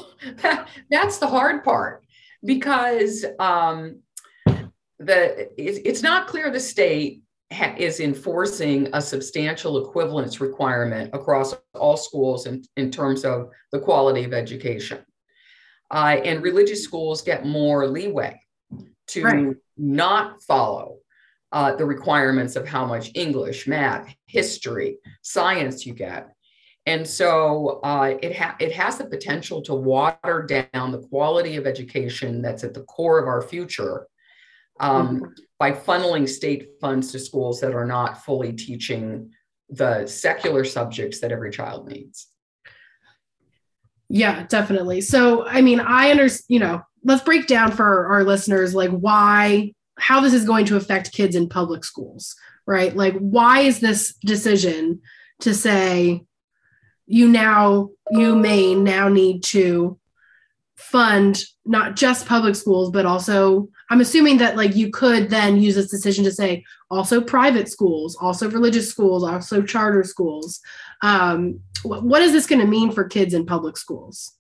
That's 0.92 1.18
the 1.18 1.28
hard 1.28 1.64
part 1.64 2.04
because 2.44 3.26
um, 3.40 4.02
the 5.00 5.50
it's 5.58 6.04
not 6.04 6.28
clear 6.28 6.52
the 6.52 6.60
state 6.60 7.22
ha- 7.52 7.76
is 7.78 8.00
enforcing 8.00 8.90
a 8.94 9.02
substantial 9.02 9.86
equivalence 9.86 10.40
requirement 10.40 11.10
across 11.14 11.56
all 11.74 11.98
schools 11.98 12.46
in, 12.46 12.64
in 12.78 12.92
terms 12.92 13.26
of 13.26 13.50
the 13.72 13.80
quality 13.80 14.24
of 14.24 14.34
education. 14.34 15.00
Uh, 15.92 16.18
and 16.24 16.44
religious 16.44 16.84
schools 16.84 17.22
get 17.22 17.46
more 17.46 17.88
leeway 17.88 18.40
to 19.08 19.24
right. 19.24 19.56
not 19.78 20.42
follow 20.44 20.98
uh, 21.52 21.76
the 21.76 21.86
requirements 21.86 22.56
of 22.56 22.68
how 22.68 22.86
much 22.86 23.10
English, 23.16 23.68
math, 23.68 24.14
history, 24.28 24.98
science 25.24 25.86
you 25.86 25.94
get. 25.94 26.30
And 26.86 27.06
so 27.08 27.80
uh, 27.84 28.16
it, 28.22 28.36
ha- 28.36 28.56
it 28.60 28.72
has 28.74 28.98
the 28.98 29.06
potential 29.06 29.62
to 29.64 29.74
water 29.74 30.44
down 30.44 30.92
the 30.92 31.02
quality 31.08 31.56
of 31.56 31.66
education 31.66 32.42
that's 32.42 32.64
at 32.64 32.74
the 32.76 32.84
core 32.84 33.20
of 33.20 33.28
our 33.28 33.42
future 33.42 34.08
um, 34.80 35.18
mm-hmm. 35.18 35.26
By 35.60 35.74
funneling 35.74 36.28
state 36.28 36.70
funds 36.80 37.12
to 37.12 37.20
schools 37.20 37.60
that 37.60 37.76
are 37.76 37.86
not 37.86 38.24
fully 38.24 38.54
teaching 38.54 39.32
the 39.70 40.08
secular 40.08 40.64
subjects 40.64 41.20
that 41.20 41.32
every 41.32 41.52
child 41.52 41.88
needs. 41.88 42.28
Yeah, 44.08 44.48
definitely. 44.48 45.02
So, 45.02 45.46
I 45.46 45.62
mean, 45.62 45.80
I 45.80 46.10
understand, 46.10 46.46
you 46.48 46.60
know, 46.60 46.82
let's 47.04 47.24
break 47.24 47.46
down 47.46 47.72
for 47.72 48.08
our 48.08 48.24
listeners 48.24 48.74
like 48.74 48.90
why 48.90 49.74
how 50.00 50.22
this 50.22 50.34
is 50.34 50.46
going 50.46 50.66
to 50.66 50.78
affect 50.78 51.12
kids 51.12 51.36
in 51.36 51.50
public 51.50 51.84
schools, 51.84 52.36
right? 52.66 52.96
Like, 52.96 53.16
why 53.16 53.60
is 53.60 53.80
this 53.80 54.16
decision 54.26 55.02
to 55.42 55.54
say 55.54 56.24
you 57.06 57.28
now, 57.28 57.90
you 58.12 58.36
may 58.36 58.76
now 58.76 59.10
need 59.10 59.44
to 59.44 60.00
fund 60.78 61.44
not 61.66 61.96
just 61.96 62.28
public 62.28 62.56
schools, 62.56 62.92
but 62.92 63.06
also, 63.06 63.68
I'm 63.90 64.02
assuming 64.02 64.38
that 64.38 64.56
like 64.56 64.76
you 64.76 64.92
could 64.92 65.30
then 65.30 65.60
use 65.60 65.76
this 65.76 65.90
decision 65.90 66.24
to 66.26 66.32
say 66.32 66.64
also 66.92 67.22
private 67.22 67.70
schools, 67.70 68.16
also 68.16 68.50
religious 68.50 68.90
schools, 68.90 69.24
also 69.24 69.62
charter 69.62 70.04
schools. 70.04 70.60
Um, 71.02 71.62
what 71.84 72.22
is 72.22 72.32
this 72.32 72.46
going 72.46 72.62
to 72.62 72.68
mean 72.68 72.92
for 72.92 73.06
kids 73.06 73.34
in 73.34 73.46
public 73.46 73.78
schools? 73.78 74.38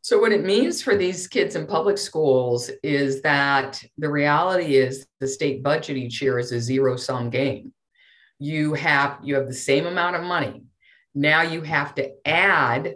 So, 0.00 0.18
what 0.18 0.32
it 0.32 0.44
means 0.44 0.80
for 0.80 0.96
these 0.96 1.26
kids 1.26 1.54
in 1.54 1.66
public 1.66 1.98
schools 1.98 2.70
is 2.82 3.20
that 3.22 3.82
the 3.98 4.08
reality 4.08 4.76
is 4.76 5.06
the 5.20 5.28
state 5.28 5.62
budget 5.62 5.98
each 5.98 6.22
year 6.22 6.38
is 6.38 6.50
a 6.50 6.60
zero 6.60 6.96
sum 6.96 7.28
game. 7.28 7.74
You 8.38 8.72
have 8.74 9.18
you 9.22 9.34
have 9.34 9.46
the 9.46 9.52
same 9.52 9.84
amount 9.84 10.16
of 10.16 10.22
money. 10.22 10.62
Now 11.14 11.42
you 11.42 11.60
have 11.60 11.94
to 11.96 12.10
add 12.26 12.94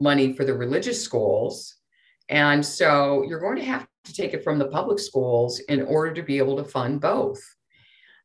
money 0.00 0.34
for 0.34 0.44
the 0.44 0.52
religious 0.52 1.02
schools. 1.02 1.76
And 2.28 2.66
so 2.66 3.24
you're 3.26 3.40
going 3.40 3.56
to 3.56 3.64
have 3.64 3.86
to 4.06 4.14
take 4.14 4.32
it 4.32 4.44
from 4.44 4.58
the 4.58 4.68
public 4.68 4.98
schools 4.98 5.58
in 5.68 5.82
order 5.82 6.14
to 6.14 6.22
be 6.22 6.38
able 6.38 6.56
to 6.56 6.64
fund 6.64 7.00
both. 7.00 7.40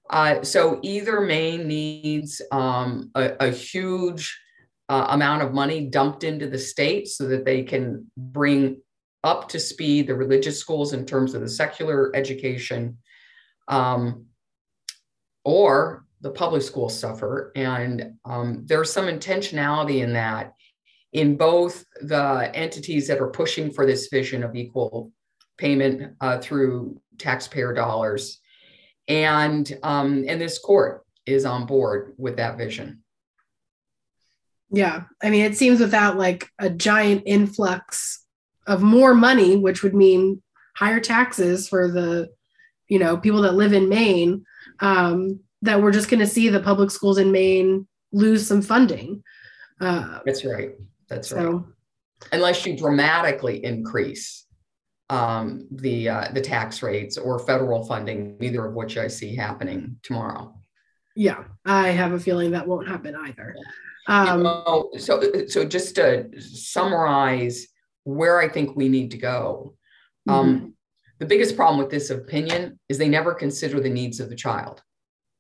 Uh, 0.10 0.44
so 0.44 0.80
either 0.82 1.22
Maine 1.22 1.68
needs 1.68 2.42
um, 2.52 3.12
a, 3.16 3.34
a 3.40 3.50
huge 3.50 4.38
uh, 4.90 5.08
amount 5.10 5.42
of 5.42 5.54
money 5.54 5.88
dumped 5.88 6.24
into 6.24 6.48
the 6.48 6.58
state 6.58 7.08
so 7.08 7.28
that 7.28 7.46
they 7.46 7.64
can 7.64 8.06
bring 8.18 8.82
up 9.24 9.48
to 9.50 9.60
speed 9.60 10.08
the 10.08 10.16
religious 10.16 10.60
schools 10.60 10.94
in 10.94 11.06
terms 11.06 11.34
of 11.34 11.42
the 11.42 11.50
secular 11.50 12.14
education, 12.16 12.98
um, 13.68 14.26
or 15.46 16.06
the 16.22 16.32
public 16.32 16.62
schools 16.62 16.98
suffer. 16.98 17.52
And 17.56 18.14
um, 18.26 18.64
there's 18.66 18.92
some 18.92 19.06
intentionality 19.06 20.02
in 20.04 20.14
that 20.14 20.54
in 21.14 21.36
both 21.36 21.86
the 22.02 22.52
entities 22.54 23.08
that 23.08 23.20
are 23.20 23.30
pushing 23.30 23.72
for 23.72 23.86
this 23.86 24.08
vision 24.08 24.44
of 24.44 24.56
equal 24.56 25.12
payment 25.62 26.16
uh, 26.20 26.40
through 26.40 27.00
taxpayer 27.20 27.72
dollars. 27.74 28.40
And, 29.08 29.72
um, 29.84 30.26
and 30.28 30.42
this 30.42 30.58
court 30.58 31.06
is 31.26 31.46
on 31.46 31.68
board 31.68 32.16
with 32.18 32.38
that 32.38 32.58
vision. 32.58 33.04
Yeah. 34.72 35.04
I 35.22 35.30
mean, 35.30 35.46
it 35.46 35.56
seems 35.56 35.80
without 35.80 36.18
like 36.18 36.48
a 36.58 36.70
giant 36.70 37.24
influx 37.26 38.26
of 38.66 38.82
more 38.82 39.14
money, 39.14 39.56
which 39.56 39.84
would 39.84 39.94
mean 39.94 40.42
higher 40.76 41.00
taxes 41.00 41.70
for 41.70 41.92
the, 41.92 42.30
you 42.88 42.98
know, 42.98 43.18
people 43.18 43.44
that 43.44 43.54
live 43.54 43.74
in 43.74 43.88
Maine, 43.88 44.44
um, 44.80 45.42
that 45.62 45.80
we're 45.80 45.92
just 45.92 46.10
going 46.10 46.22
to 46.22 46.28
see 46.28 46.50
the 46.50 46.60
public 46.60 46.90
schools 46.90 47.20
in 47.20 47.32
Maine 47.32 47.88
lose 48.12 48.48
some 48.48 48.64
funding. 48.64 49.22
Uh, 49.80 50.20
That's 50.26 50.44
right. 50.44 50.72
That's 51.08 51.30
so, 51.30 51.52
right. 51.52 51.64
Unless 52.32 52.66
you 52.66 52.78
dramatically 52.78 53.64
increase 53.64 54.48
um, 55.12 55.68
the 55.72 56.08
uh, 56.08 56.28
the 56.32 56.40
tax 56.40 56.82
rates 56.82 57.18
or 57.18 57.38
federal 57.38 57.84
funding, 57.84 58.38
neither 58.40 58.66
of 58.66 58.74
which 58.74 58.98
I 58.98 59.08
see 59.08 59.36
happening 59.36 59.98
tomorrow. 60.04 60.56
Yeah, 61.18 61.44
I 61.66 61.90
have 61.90 62.14
a 62.14 62.20
feeling 62.20 62.52
that 62.52 62.66
won't 62.66 62.88
happen 62.88 63.16
either. 63.16 63.54
Um, 64.08 64.38
you 64.38 64.44
know, 64.46 64.90
so, 64.98 65.22
so 65.48 65.66
just 65.66 65.96
to 65.96 66.30
summarize 66.42 67.68
where 68.06 68.40
I 68.40 68.48
think 68.48 68.78
we 68.78 68.88
need 68.88 69.12
to 69.12 69.18
go. 69.18 69.76
Um, 70.30 70.56
mm-hmm. 70.56 70.68
The 71.20 71.26
biggest 71.26 71.58
problem 71.58 71.78
with 71.78 71.92
this 71.92 72.10
opinion 72.10 72.80
is 72.88 72.98
they 72.98 73.10
never 73.10 73.34
consider 73.34 73.82
the 73.82 73.90
needs 73.90 74.22
of 74.22 74.30
the 74.30 74.36
child. 74.36 74.82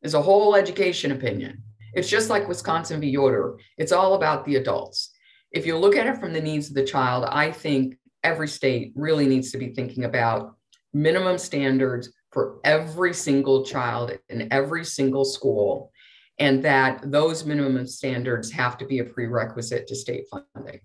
There's 0.02 0.14
a 0.14 0.22
whole 0.22 0.54
education 0.56 1.14
opinion. 1.14 1.64
It's 1.94 2.10
just 2.10 2.30
like 2.30 2.50
Wisconsin 2.50 3.00
v. 3.00 3.10
Yoder. 3.10 3.58
It's 3.78 3.94
all 3.94 4.16
about 4.16 4.44
the 4.44 4.58
adults. 4.58 5.12
If 5.52 5.66
you 5.66 5.78
look 5.78 5.96
at 5.96 6.08
it 6.08 6.20
from 6.20 6.34
the 6.34 6.42
needs 6.42 6.68
of 6.68 6.76
the 6.76 6.86
child, 6.86 7.26
I 7.26 7.52
think 7.52 7.96
every 8.24 8.48
state 8.48 8.94
really 8.96 9.28
needs 9.28 9.52
to 9.52 9.58
be 9.58 9.74
thinking 9.74 10.06
about 10.06 10.56
minimum 10.94 11.38
standards 11.38 12.12
for 12.32 12.60
every 12.64 13.14
single 13.14 13.66
child 13.66 14.18
in 14.30 14.48
every 14.52 14.86
single 14.86 15.26
school 15.26 15.92
and 16.40 16.64
that 16.64 17.12
those 17.12 17.46
minimum 17.46 17.86
standards 17.86 18.52
have 18.52 18.78
to 18.78 18.86
be 18.86 19.00
a 19.00 19.04
prerequisite 19.04 19.88
to 19.88 19.96
state 19.96 20.26
funding. 20.32 20.80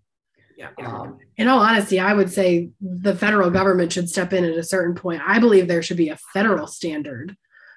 Yeah. 0.57 0.71
Um, 0.85 1.19
in 1.37 1.49
all 1.49 1.61
honesty, 1.61 2.01
I 2.01 2.15
would 2.15 2.33
say 2.33 2.71
the 2.81 3.15
federal 3.15 3.51
government 3.51 3.93
should 3.93 4.09
step 4.09 4.33
in 4.33 4.45
at 4.45 4.57
a 4.57 4.63
certain 4.63 4.95
point. 4.95 5.23
I 5.25 5.39
believe 5.39 5.69
there 5.69 5.83
should 5.83 5.97
be 5.97 6.09
a 6.09 6.19
federal 6.33 6.67
standard 6.67 7.37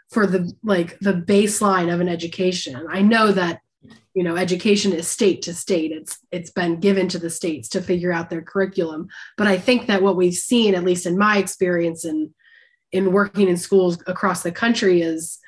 for 0.09 0.25
the 0.25 0.51
like 0.63 0.97
the 0.99 1.13
baseline 1.13 1.93
of 1.93 1.99
an 1.99 2.09
education. 2.09 2.85
I 2.89 3.01
know 3.01 3.31
that 3.31 3.61
you 4.13 4.23
know 4.23 4.35
education 4.35 4.93
is 4.93 5.07
state 5.07 5.41
to 5.43 5.53
state. 5.53 5.91
It's 5.91 6.17
it's 6.31 6.51
been 6.51 6.79
given 6.79 7.07
to 7.09 7.19
the 7.19 7.29
states 7.29 7.69
to 7.69 7.81
figure 7.81 8.11
out 8.11 8.29
their 8.29 8.41
curriculum, 8.41 9.07
but 9.37 9.47
I 9.47 9.57
think 9.57 9.87
that 9.87 10.01
what 10.01 10.15
we've 10.15 10.33
seen 10.33 10.75
at 10.75 10.83
least 10.83 11.05
in 11.05 11.17
my 11.17 11.37
experience 11.37 12.05
in 12.05 12.33
in 12.91 13.11
working 13.11 13.47
in 13.47 13.57
schools 13.57 14.01
across 14.07 14.43
the 14.43 14.51
country 14.51 15.01
is 15.01 15.39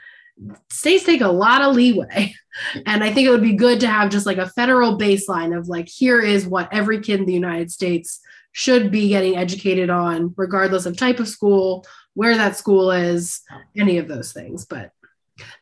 states 0.70 1.04
take 1.04 1.22
a 1.22 1.28
lot 1.28 1.62
of 1.62 1.76
leeway. 1.76 2.34
And 2.86 3.02
I 3.02 3.14
think 3.14 3.26
it 3.26 3.32
would 3.32 3.42
be 3.42 3.54
good 3.54 3.80
to 3.80 3.88
have 3.88 4.12
just 4.12 4.26
like 4.26 4.38
a 4.38 4.50
federal 4.50 4.98
baseline 4.98 5.58
of 5.58 5.70
like, 5.70 5.88
here 5.88 6.20
is 6.20 6.46
what 6.46 6.68
every 6.74 7.00
kid 7.00 7.22
in 7.22 7.26
the 7.26 7.34
United 7.34 7.72
States 7.72 8.20
should 8.52 8.92
be 8.92 9.08
getting 9.08 9.38
educated 9.38 9.90
on, 9.90 10.34
regardless 10.36 10.86
of 10.86 10.98
type 10.98 11.22
of 11.22 11.30
school, 11.30 11.86
where 12.14 12.36
that 12.36 12.58
school 12.58 12.92
is, 12.92 13.40
any 13.78 14.00
of 14.00 14.10
those 14.10 14.34
things. 14.34 14.66
But 14.66 14.92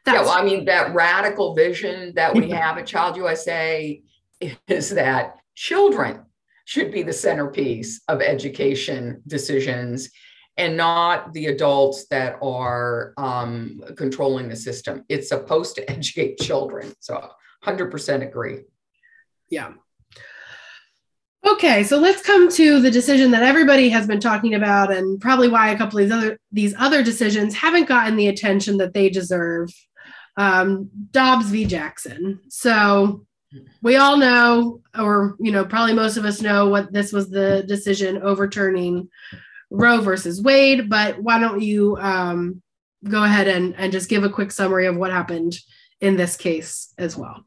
that's 0.06 0.16
yeah, 0.16 0.22
well, 0.22 0.32
I 0.32 0.44
mean, 0.44 0.66
that 0.66 0.94
radical 0.94 1.56
vision 1.56 2.14
that 2.16 2.34
we 2.34 2.50
have 2.52 2.78
at 2.78 2.86
Child 2.86 3.18
USA 3.18 4.02
is 4.68 4.90
that 4.92 5.36
children 5.56 6.26
should 6.66 6.92
be 6.92 7.04
the 7.04 7.14
centerpiece 7.14 8.02
of 8.08 8.22
education 8.22 9.22
decisions 9.28 10.10
and 10.58 10.76
not 10.76 11.34
the 11.34 11.48
adults 11.48 12.06
that 12.08 12.38
are 12.42 13.14
um, 13.18 13.82
controlling 13.96 14.50
the 14.50 14.56
system. 14.56 15.04
It's 15.10 15.30
supposed 15.30 15.76
to 15.76 15.90
educate 15.92 16.38
children. 16.38 16.94
So 17.00 17.30
100% 17.66 18.28
agree. 18.28 18.60
Yeah. 19.50 19.72
Okay, 21.54 21.84
so 21.84 21.98
let's 21.98 22.22
come 22.22 22.50
to 22.52 22.80
the 22.80 22.92
decision 22.92 23.32
that 23.32 23.44
everybody 23.44 23.90
has 23.90 24.06
been 24.06 24.20
talking 24.20 24.54
about, 24.54 24.92
and 24.92 25.20
probably 25.20 25.48
why 25.48 25.70
a 25.70 25.78
couple 25.78 26.00
of 26.00 26.06
these 26.06 26.12
other 26.12 26.40
these 26.52 26.76
other 26.78 27.04
decisions 27.04 27.56
haven't 27.56 27.88
gotten 27.88 28.16
the 28.16 28.28
attention 28.28 28.78
that 28.78 28.94
they 28.94 29.10
deserve. 29.10 29.70
Um, 30.38 30.90
Dobbs 31.12 31.50
v. 31.50 31.66
Jackson. 31.66 32.40
So 32.50 33.26
we 33.82 33.96
all 33.96 34.18
know, 34.18 34.82
or 34.98 35.36
you 35.40 35.52
know, 35.52 35.66
probably 35.66 35.94
most 35.94 36.18
of 36.18 36.26
us 36.26 36.42
know 36.42 36.70
what 36.70 36.94
this 36.94 37.12
was 37.12 37.30
the 37.30 37.64
decision 37.68 38.22
overturning 38.22 39.10
Roe 39.72 40.02
versus 40.02 40.42
Wade. 40.42 40.90
But 40.90 41.22
why 41.22 41.40
don't 41.40 41.62
you 41.62 41.98
um, 41.98 42.62
go 43.04 43.24
ahead 43.24 43.48
and 43.48 43.76
and 43.78 43.92
just 43.92 44.10
give 44.10 44.24
a 44.24 44.30
quick 44.30 44.52
summary 44.52 44.86
of 44.86 44.98
what 44.98 45.12
happened 45.12 45.58
in 46.00 46.16
this 46.16 46.38
case 46.38 46.94
as 46.98 47.18
well? 47.18 47.44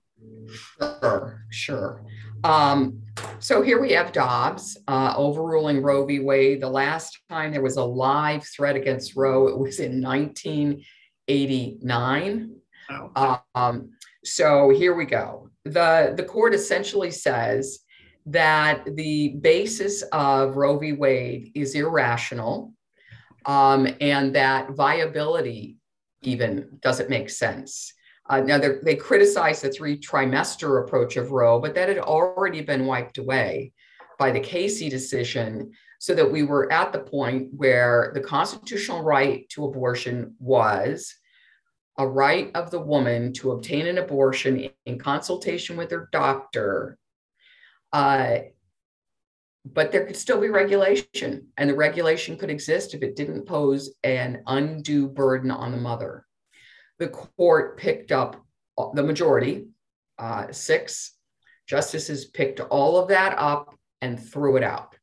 Sure, 0.78 1.44
sure. 1.50 2.04
Um, 2.44 3.02
so 3.38 3.62
here 3.62 3.80
we 3.80 3.92
have 3.92 4.12
Dobbs 4.12 4.76
uh, 4.88 5.14
overruling 5.16 5.80
Roe 5.82 6.04
v. 6.04 6.18
Wade. 6.20 6.60
The 6.60 6.68
last 6.68 7.18
time 7.28 7.52
there 7.52 7.62
was 7.62 7.76
a 7.76 7.84
live 7.84 8.44
threat 8.44 8.74
against 8.76 9.16
Roe, 9.16 9.48
it 9.48 9.58
was 9.58 9.80
in 9.80 10.02
1989. 10.02 12.56
Oh. 12.90 13.40
Um, 13.54 13.90
so 14.24 14.70
here 14.70 14.94
we 14.94 15.04
go. 15.04 15.50
The, 15.64 16.14
the 16.16 16.24
court 16.24 16.54
essentially 16.54 17.12
says 17.12 17.80
that 18.26 18.84
the 18.96 19.36
basis 19.40 20.02
of 20.12 20.56
Roe 20.56 20.78
v. 20.78 20.92
Wade 20.92 21.50
is 21.54 21.74
irrational 21.74 22.72
um, 23.46 23.88
and 24.00 24.34
that 24.34 24.70
viability 24.70 25.78
even 26.22 26.78
doesn't 26.80 27.10
make 27.10 27.30
sense. 27.30 27.92
Uh, 28.28 28.40
now, 28.40 28.58
they 28.58 28.94
criticized 28.94 29.62
the 29.62 29.70
three 29.70 29.98
trimester 29.98 30.84
approach 30.84 31.16
of 31.16 31.32
Roe, 31.32 31.58
but 31.58 31.74
that 31.74 31.88
had 31.88 31.98
already 31.98 32.60
been 32.60 32.86
wiped 32.86 33.18
away 33.18 33.72
by 34.18 34.30
the 34.30 34.40
Casey 34.40 34.88
decision, 34.88 35.72
so 35.98 36.14
that 36.14 36.30
we 36.30 36.42
were 36.42 36.72
at 36.72 36.92
the 36.92 36.98
point 36.98 37.48
where 37.52 38.12
the 38.14 38.20
constitutional 38.20 39.02
right 39.02 39.48
to 39.50 39.64
abortion 39.64 40.34
was 40.38 41.14
a 41.98 42.06
right 42.06 42.50
of 42.54 42.70
the 42.70 42.80
woman 42.80 43.32
to 43.32 43.52
obtain 43.52 43.86
an 43.86 43.98
abortion 43.98 44.70
in 44.86 44.98
consultation 44.98 45.76
with 45.76 45.90
her 45.90 46.08
doctor. 46.12 46.98
Uh, 47.92 48.38
but 49.64 49.92
there 49.92 50.06
could 50.06 50.16
still 50.16 50.40
be 50.40 50.48
regulation, 50.48 51.48
and 51.56 51.68
the 51.68 51.74
regulation 51.74 52.36
could 52.36 52.50
exist 52.50 52.94
if 52.94 53.02
it 53.02 53.14
didn't 53.14 53.46
pose 53.46 53.94
an 54.02 54.42
undue 54.46 55.08
burden 55.08 55.50
on 55.50 55.70
the 55.70 55.76
mother 55.76 56.24
the 56.98 57.08
court 57.08 57.78
picked 57.78 58.12
up 58.12 58.44
the 58.94 59.02
majority, 59.02 59.68
uh, 60.18 60.50
six 60.52 61.16
justices 61.66 62.26
picked 62.26 62.60
all 62.60 62.98
of 62.98 63.08
that 63.08 63.38
up 63.38 63.74
and 64.00 64.20
threw 64.20 64.56
it 64.56 64.62
out. 64.62 64.94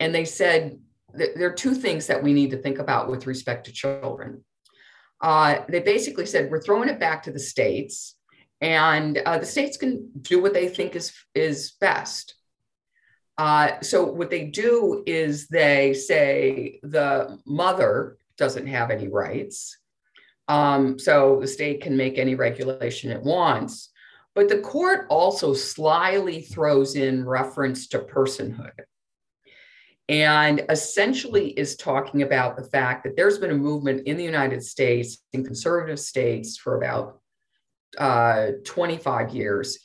And 0.00 0.14
they 0.14 0.24
said 0.24 0.78
there 1.14 1.48
are 1.48 1.54
two 1.54 1.74
things 1.74 2.06
that 2.06 2.22
we 2.22 2.32
need 2.32 2.50
to 2.50 2.56
think 2.56 2.78
about 2.78 3.10
with 3.10 3.26
respect 3.26 3.66
to 3.66 3.72
children. 3.72 4.44
Uh, 5.20 5.62
they 5.68 5.80
basically 5.80 6.26
said 6.26 6.50
we're 6.50 6.60
throwing 6.60 6.88
it 6.88 6.98
back 6.98 7.22
to 7.22 7.30
the 7.30 7.38
states, 7.38 8.16
and 8.60 9.18
uh, 9.18 9.38
the 9.38 9.46
states 9.46 9.76
can 9.76 10.10
do 10.20 10.42
what 10.42 10.54
they 10.54 10.68
think 10.68 10.96
is 10.96 11.12
is 11.34 11.72
best. 11.80 12.34
Uh, 13.38 13.80
so 13.80 14.04
what 14.04 14.30
they 14.30 14.44
do 14.44 15.02
is 15.06 15.48
they 15.48 15.94
say 15.94 16.80
the 16.82 17.38
mother 17.46 18.18
doesn't 18.36 18.66
have 18.66 18.90
any 18.90 19.08
rights, 19.08 19.78
um, 20.52 20.98
so 20.98 21.38
the 21.40 21.46
state 21.46 21.80
can 21.80 21.96
make 21.96 22.18
any 22.18 22.34
regulation 22.34 23.10
it 23.10 23.22
wants. 23.22 23.88
But 24.34 24.50
the 24.50 24.60
court 24.60 25.06
also 25.08 25.54
slyly 25.54 26.42
throws 26.42 26.94
in 26.94 27.24
reference 27.24 27.86
to 27.88 28.00
personhood 28.00 28.72
and 30.10 30.62
essentially 30.68 31.50
is 31.50 31.76
talking 31.76 32.20
about 32.20 32.56
the 32.56 32.64
fact 32.64 33.04
that 33.04 33.16
there's 33.16 33.38
been 33.38 33.50
a 33.50 33.54
movement 33.54 34.06
in 34.06 34.18
the 34.18 34.24
United 34.24 34.62
States, 34.62 35.18
in 35.32 35.42
conservative 35.42 35.98
states, 35.98 36.58
for 36.58 36.76
about 36.76 37.20
uh, 37.96 38.48
25 38.64 39.30
years, 39.34 39.78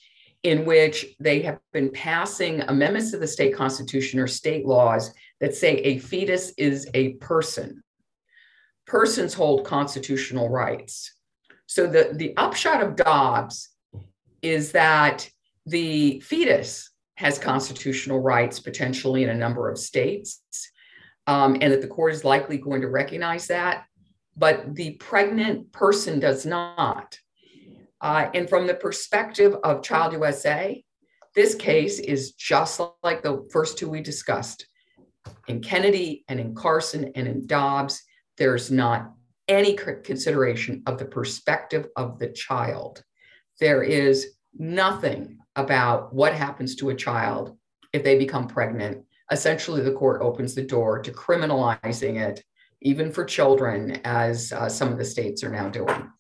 in 0.44 0.66
which 0.66 1.16
they 1.22 1.42
have 1.42 1.60
been 1.72 1.90
passing 1.92 2.62
amendments 2.68 3.12
to 3.12 3.18
the 3.18 3.28
state 3.28 3.56
constitution 3.56 4.20
or 4.20 4.28
state 4.28 4.66
laws 4.66 5.14
that 5.40 5.56
say 5.56 5.76
a 5.78 5.98
fetus 6.00 6.52
is 6.58 6.90
a 6.94 7.14
person 7.14 7.82
persons 8.88 9.34
hold 9.34 9.66
constitutional 9.66 10.50
rights. 10.50 11.14
So 11.68 11.86
the, 11.86 12.12
the 12.14 12.36
upshot 12.38 12.82
of 12.82 12.96
Dobbs 12.96 13.70
is 14.42 14.72
that 14.72 15.30
the 15.66 16.22
fetus 16.22 16.90
has 17.16 17.38
constitutional 17.38 18.22
rights 18.22 18.60
potentially 18.60 19.24
in 19.24 19.30
a 19.30 19.36
number 19.36 19.70
of 19.70 19.78
states, 19.78 20.42
um, 21.26 21.58
and 21.60 21.74
that 21.74 21.82
the 21.82 21.88
court 21.88 22.14
is 22.14 22.24
likely 22.24 22.58
going 22.58 22.82
to 22.82 22.88
recognize 22.88 23.48
that, 23.48 23.86
but 24.38 24.76
the 24.76 24.92
pregnant 24.92 25.72
person 25.74 26.20
does 26.20 26.46
not. 26.46 27.20
Uh, 28.00 28.30
and 28.34 28.48
from 28.48 28.68
the 28.68 28.76
perspective 28.76 29.56
of 29.64 29.84
Child 29.84 30.14
USA, 30.14 30.82
this 31.36 31.56
case 31.56 32.00
is 32.00 32.32
just 32.34 32.80
like 33.04 33.22
the 33.22 33.46
first 33.52 33.78
two 33.78 33.90
we 33.90 34.02
discussed 34.02 34.68
in 35.48 35.60
Kennedy 35.60 36.24
and 36.30 36.40
in 36.40 36.56
Carson 36.56 37.12
and 37.16 37.28
in 37.28 37.46
Dobbs 37.48 38.04
there's 38.38 38.72
not 38.72 39.14
any 39.48 39.74
consideration 39.74 40.84
of 40.86 40.98
the 40.98 41.06
perspective 41.06 41.88
of 41.96 42.20
the 42.20 42.28
child. 42.30 43.04
There 43.60 43.82
is 43.82 44.36
nothing 44.58 45.40
about 45.56 46.14
what 46.14 46.34
happens 46.34 46.76
to 46.76 46.90
a 46.90 46.96
child 46.96 47.58
if 47.94 48.04
they 48.04 48.18
become 48.18 48.48
pregnant. 48.48 49.04
Essentially, 49.32 49.82
the 49.82 49.94
court 49.94 50.22
opens 50.22 50.54
the 50.54 50.62
door 50.62 51.02
to 51.02 51.12
criminalizing 51.12 52.22
it, 52.22 52.44
even 52.82 53.12
for 53.12 53.26
children, 53.26 54.00
as 54.04 54.54
uh, 54.54 54.70
some 54.70 54.92
of 54.92 54.98
the 54.98 55.06
states 55.06 55.44
are 55.44 55.50
now 55.50 55.70
doing. 55.70 56.12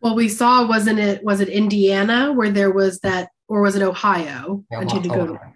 Well, 0.00 0.14
we 0.14 0.28
saw, 0.28 0.66
wasn't 0.66 1.00
it? 1.00 1.24
Was 1.24 1.40
it 1.40 1.48
Indiana 1.48 2.32
where 2.32 2.50
there 2.50 2.70
was 2.70 3.00
that, 3.00 3.30
or 3.48 3.62
was 3.62 3.74
it 3.74 3.82
Ohio? 3.82 4.64
Ohio. 5.30 5.54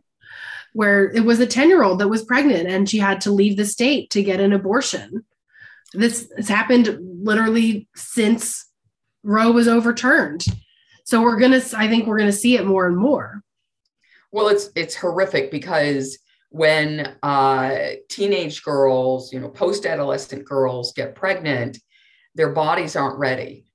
Where 0.73 1.11
it 1.13 1.25
was 1.25 1.39
a 1.39 1.47
10 1.47 1.69
year 1.69 1.83
old 1.83 1.99
that 2.01 2.09
was 2.09 2.25
pregnant 2.25 2.67
and 2.67 2.89
she 2.89 2.99
had 2.99 3.21
to 3.23 3.31
leave 3.31 3.57
the 3.57 3.67
state 3.67 4.11
to 4.11 4.23
get 4.23 4.41
an 4.41 4.53
abortion 4.53 5.25
this 5.99 6.33
has 6.37 6.49
happened 6.49 6.99
literally 7.01 7.89
since 7.95 8.67
Roe 9.23 9.53
was 9.53 9.69
overturned. 9.69 10.45
So 11.05 11.23
we're 11.23 11.39
gonna, 11.39 11.61
I 11.77 11.89
think 11.89 12.07
we're 12.07 12.19
gonna 12.19 12.33
see 12.33 12.57
it 12.57 12.67
more 12.67 12.87
and 12.87 12.97
more. 12.97 13.43
Well, 14.31 14.49
it's 14.49 14.71
it's 14.75 14.95
horrific 14.95 15.51
because 15.51 16.19
when 16.51 17.17
uh, 17.23 17.91
teenage 18.09 18.63
girls, 18.63 19.33
you 19.33 19.41
know, 19.41 19.49
post-adolescent 19.49 20.45
girls 20.45 20.93
get 20.93 21.15
pregnant, 21.15 21.79
their 22.35 22.51
bodies 22.51 22.97
aren't 22.97 23.19
ready, 23.19 23.67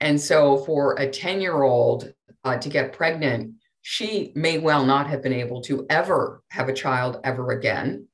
and 0.00 0.20
so 0.20 0.58
for 0.58 0.94
a 0.98 1.10
ten-year-old 1.10 2.12
uh, 2.44 2.56
to 2.56 2.68
get 2.68 2.92
pregnant, 2.92 3.54
she 3.82 4.32
may 4.34 4.58
well 4.58 4.84
not 4.84 5.06
have 5.08 5.22
been 5.22 5.32
able 5.32 5.60
to 5.62 5.86
ever 5.90 6.42
have 6.50 6.68
a 6.68 6.74
child 6.74 7.20
ever 7.24 7.50
again 7.50 8.06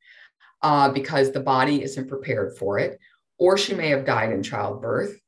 uh, 0.62 0.88
because 0.88 1.31
the 1.31 1.40
body 1.40 1.83
isn't 1.83 2.09
prepared 2.09 2.57
for 2.57 2.79
it 2.79 2.99
or 3.38 3.59
she 3.59 3.75
may 3.75 3.88
have 3.88 4.05
died 4.05 4.33
in 4.33 4.42
childbirth, 4.42 5.18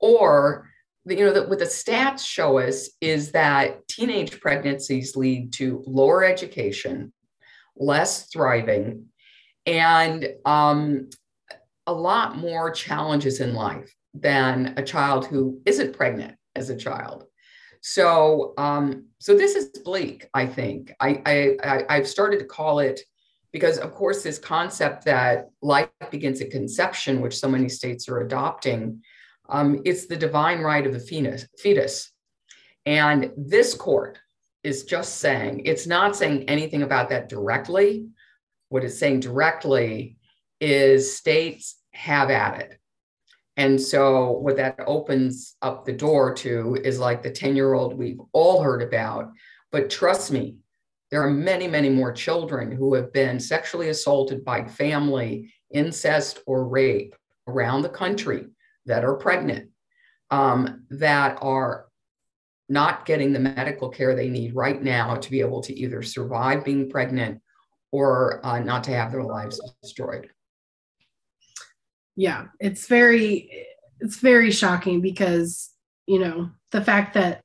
or 0.00 0.68
you 1.06 1.24
know 1.24 1.32
that 1.32 1.48
what 1.48 1.58
the 1.58 1.64
stats 1.66 2.26
show 2.26 2.58
us 2.58 2.90
is 3.00 3.32
that 3.32 3.86
teenage 3.88 4.40
pregnancies 4.40 5.16
lead 5.16 5.52
to 5.54 5.82
lower 5.86 6.24
education, 6.24 7.12
less 7.76 8.28
thriving, 8.28 9.06
and 9.66 10.28
um, 10.44 11.08
a 11.86 11.92
lot 11.92 12.36
more 12.36 12.70
challenges 12.70 13.40
in 13.40 13.54
life 13.54 13.94
than 14.14 14.74
a 14.76 14.82
child 14.82 15.26
who 15.26 15.60
isn't 15.66 15.96
pregnant 15.96 16.36
as 16.54 16.70
a 16.70 16.76
child. 16.76 17.24
So, 17.80 18.54
um, 18.56 19.08
so 19.18 19.36
this 19.36 19.56
is 19.56 19.68
bleak. 19.84 20.26
I 20.32 20.46
think 20.46 20.94
I, 21.00 21.56
I 21.66 21.84
I've 21.90 22.08
started 22.08 22.38
to 22.38 22.46
call 22.46 22.78
it 22.78 23.00
because 23.54 23.78
of 23.78 23.94
course 23.94 24.22
this 24.22 24.38
concept 24.38 25.06
that 25.06 25.48
life 25.62 25.88
begins 26.10 26.42
at 26.42 26.50
conception 26.50 27.22
which 27.22 27.38
so 27.38 27.48
many 27.48 27.70
states 27.70 28.08
are 28.10 28.20
adopting 28.20 29.00
um, 29.48 29.80
it's 29.84 30.06
the 30.06 30.16
divine 30.16 30.60
right 30.60 30.86
of 30.86 30.92
the 30.92 31.00
fetus, 31.00 31.46
fetus. 31.58 32.10
And 32.86 33.32
this 33.36 33.74
court 33.74 34.18
is 34.62 34.84
just 34.84 35.16
saying 35.16 35.62
it's 35.64 35.86
not 35.86 36.16
saying 36.16 36.48
anything 36.48 36.82
about 36.82 37.10
that 37.10 37.28
directly. 37.28 38.08
What 38.68 38.84
it's 38.84 38.98
saying 38.98 39.20
directly 39.20 40.16
is 40.60 41.16
states 41.16 41.76
have 41.92 42.30
at 42.30 42.60
it. 42.60 42.78
And 43.56 43.80
so 43.80 44.32
what 44.32 44.56
that 44.56 44.80
opens 44.86 45.54
up 45.62 45.84
the 45.84 45.92
door 45.92 46.34
to 46.34 46.76
is 46.82 46.98
like 46.98 47.22
the 47.22 47.30
10 47.30 47.54
year 47.54 47.74
old 47.74 47.96
we've 47.96 48.20
all 48.32 48.62
heard 48.62 48.82
about. 48.82 49.30
But 49.70 49.90
trust 49.90 50.32
me 50.32 50.56
there 51.10 51.22
are 51.22 51.30
many, 51.30 51.68
many 51.68 51.88
more 51.88 52.12
children 52.12 52.72
who 52.72 52.94
have 52.94 53.12
been 53.12 53.38
sexually 53.38 53.88
assaulted 53.88 54.44
by 54.44 54.64
family, 54.64 55.52
incest, 55.70 56.40
or 56.46 56.66
rape 56.66 57.14
around 57.46 57.82
the 57.82 57.88
country 57.88 58.46
that 58.86 59.04
are 59.04 59.14
pregnant 59.14 59.70
um, 60.30 60.84
that 60.90 61.38
are 61.40 61.86
not 62.68 63.04
getting 63.04 63.32
the 63.32 63.38
medical 63.38 63.88
care 63.88 64.14
they 64.14 64.28
need 64.28 64.54
right 64.54 64.82
now 64.82 65.14
to 65.16 65.30
be 65.30 65.40
able 65.40 65.60
to 65.62 65.78
either 65.78 66.02
survive 66.02 66.64
being 66.64 66.88
pregnant 66.88 67.40
or 67.92 68.44
uh, 68.44 68.58
not 68.58 68.82
to 68.84 68.90
have 68.90 69.12
their 69.12 69.22
lives 69.22 69.60
destroyed. 69.82 70.28
Yeah, 72.16 72.46
it's 72.58 72.86
very 72.86 73.66
it's 74.00 74.16
very 74.16 74.50
shocking 74.50 75.00
because 75.00 75.70
you 76.06 76.18
know 76.18 76.50
the 76.72 76.82
fact 76.82 77.14
that 77.14 77.43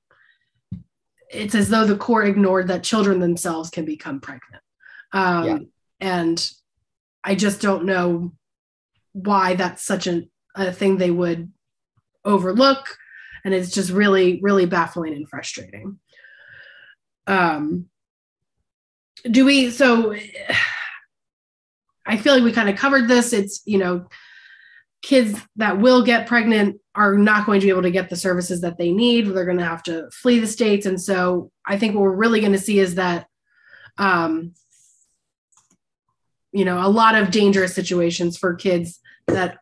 it's 1.30 1.56
as 1.56 1.70
though 1.70 1.86
the 1.86 1.96
court 1.96 2.28
ignored 2.28 2.68
that 2.68 2.84
children 2.84 3.20
themselves 3.20 3.70
can 3.70 3.86
become 3.86 4.20
pregnant. 4.20 4.64
Um, 5.14 5.46
yeah. 5.46 5.58
And 6.00 6.52
I 7.24 7.36
just 7.36 7.62
don't 7.62 7.86
know 7.86 8.34
why 9.14 9.56
that's 9.56 9.84
such 9.84 10.08
a, 10.08 10.24
a 10.56 10.72
thing 10.72 10.98
they 10.98 11.12
would 11.12 11.52
overlook. 12.26 12.98
And 13.46 13.54
it's 13.54 13.72
just 13.72 13.92
really, 13.92 14.40
really 14.42 14.66
baffling 14.66 15.14
and 15.14 15.30
frustrating. 15.30 16.00
Um, 17.28 17.86
do 19.30 19.46
we, 19.46 19.70
so 19.70 20.16
I 22.06 22.18
feel 22.18 22.34
like 22.34 22.44
we 22.44 22.52
kind 22.52 22.70
of 22.70 22.76
covered 22.76 23.08
this. 23.08 23.34
It's, 23.34 23.62
you 23.66 23.78
know, 23.78 24.08
kids 25.02 25.40
that 25.56 25.80
will 25.80 26.04
get 26.04 26.28
pregnant 26.28 26.80
are 26.94 27.18
not 27.18 27.46
going 27.46 27.60
to 27.60 27.66
be 27.66 27.72
able 27.72 27.84
to 27.84 27.92
get 27.92 28.10
the 28.10 28.16
services 28.16 28.62
that 28.62 28.78
they 28.78 28.92
need. 28.92 29.28
They're 29.28 29.46
going 29.46 29.58
to 29.58 29.64
have 29.64 29.84
to 29.84 30.10
flee 30.12 30.40
the 30.40 30.48
states. 30.48 30.86
And 30.86 31.02
so 31.02 31.52
I 31.66 31.78
think 31.78 31.96
what 31.96 32.02
we're 32.02 32.16
really 32.16 32.42
going 32.42 32.52
to 32.52 32.60
see 32.60 32.80
is 32.80 32.96
that, 32.96 33.28
um, 33.98 34.54
you 36.52 36.66
know, 36.66 36.86
a 36.86 36.90
lot 36.90 37.16
of 37.16 37.32
dangerous 37.32 37.74
situations 37.74 38.38
for 38.38 38.56
kids 38.56 39.00
that, 39.28 39.60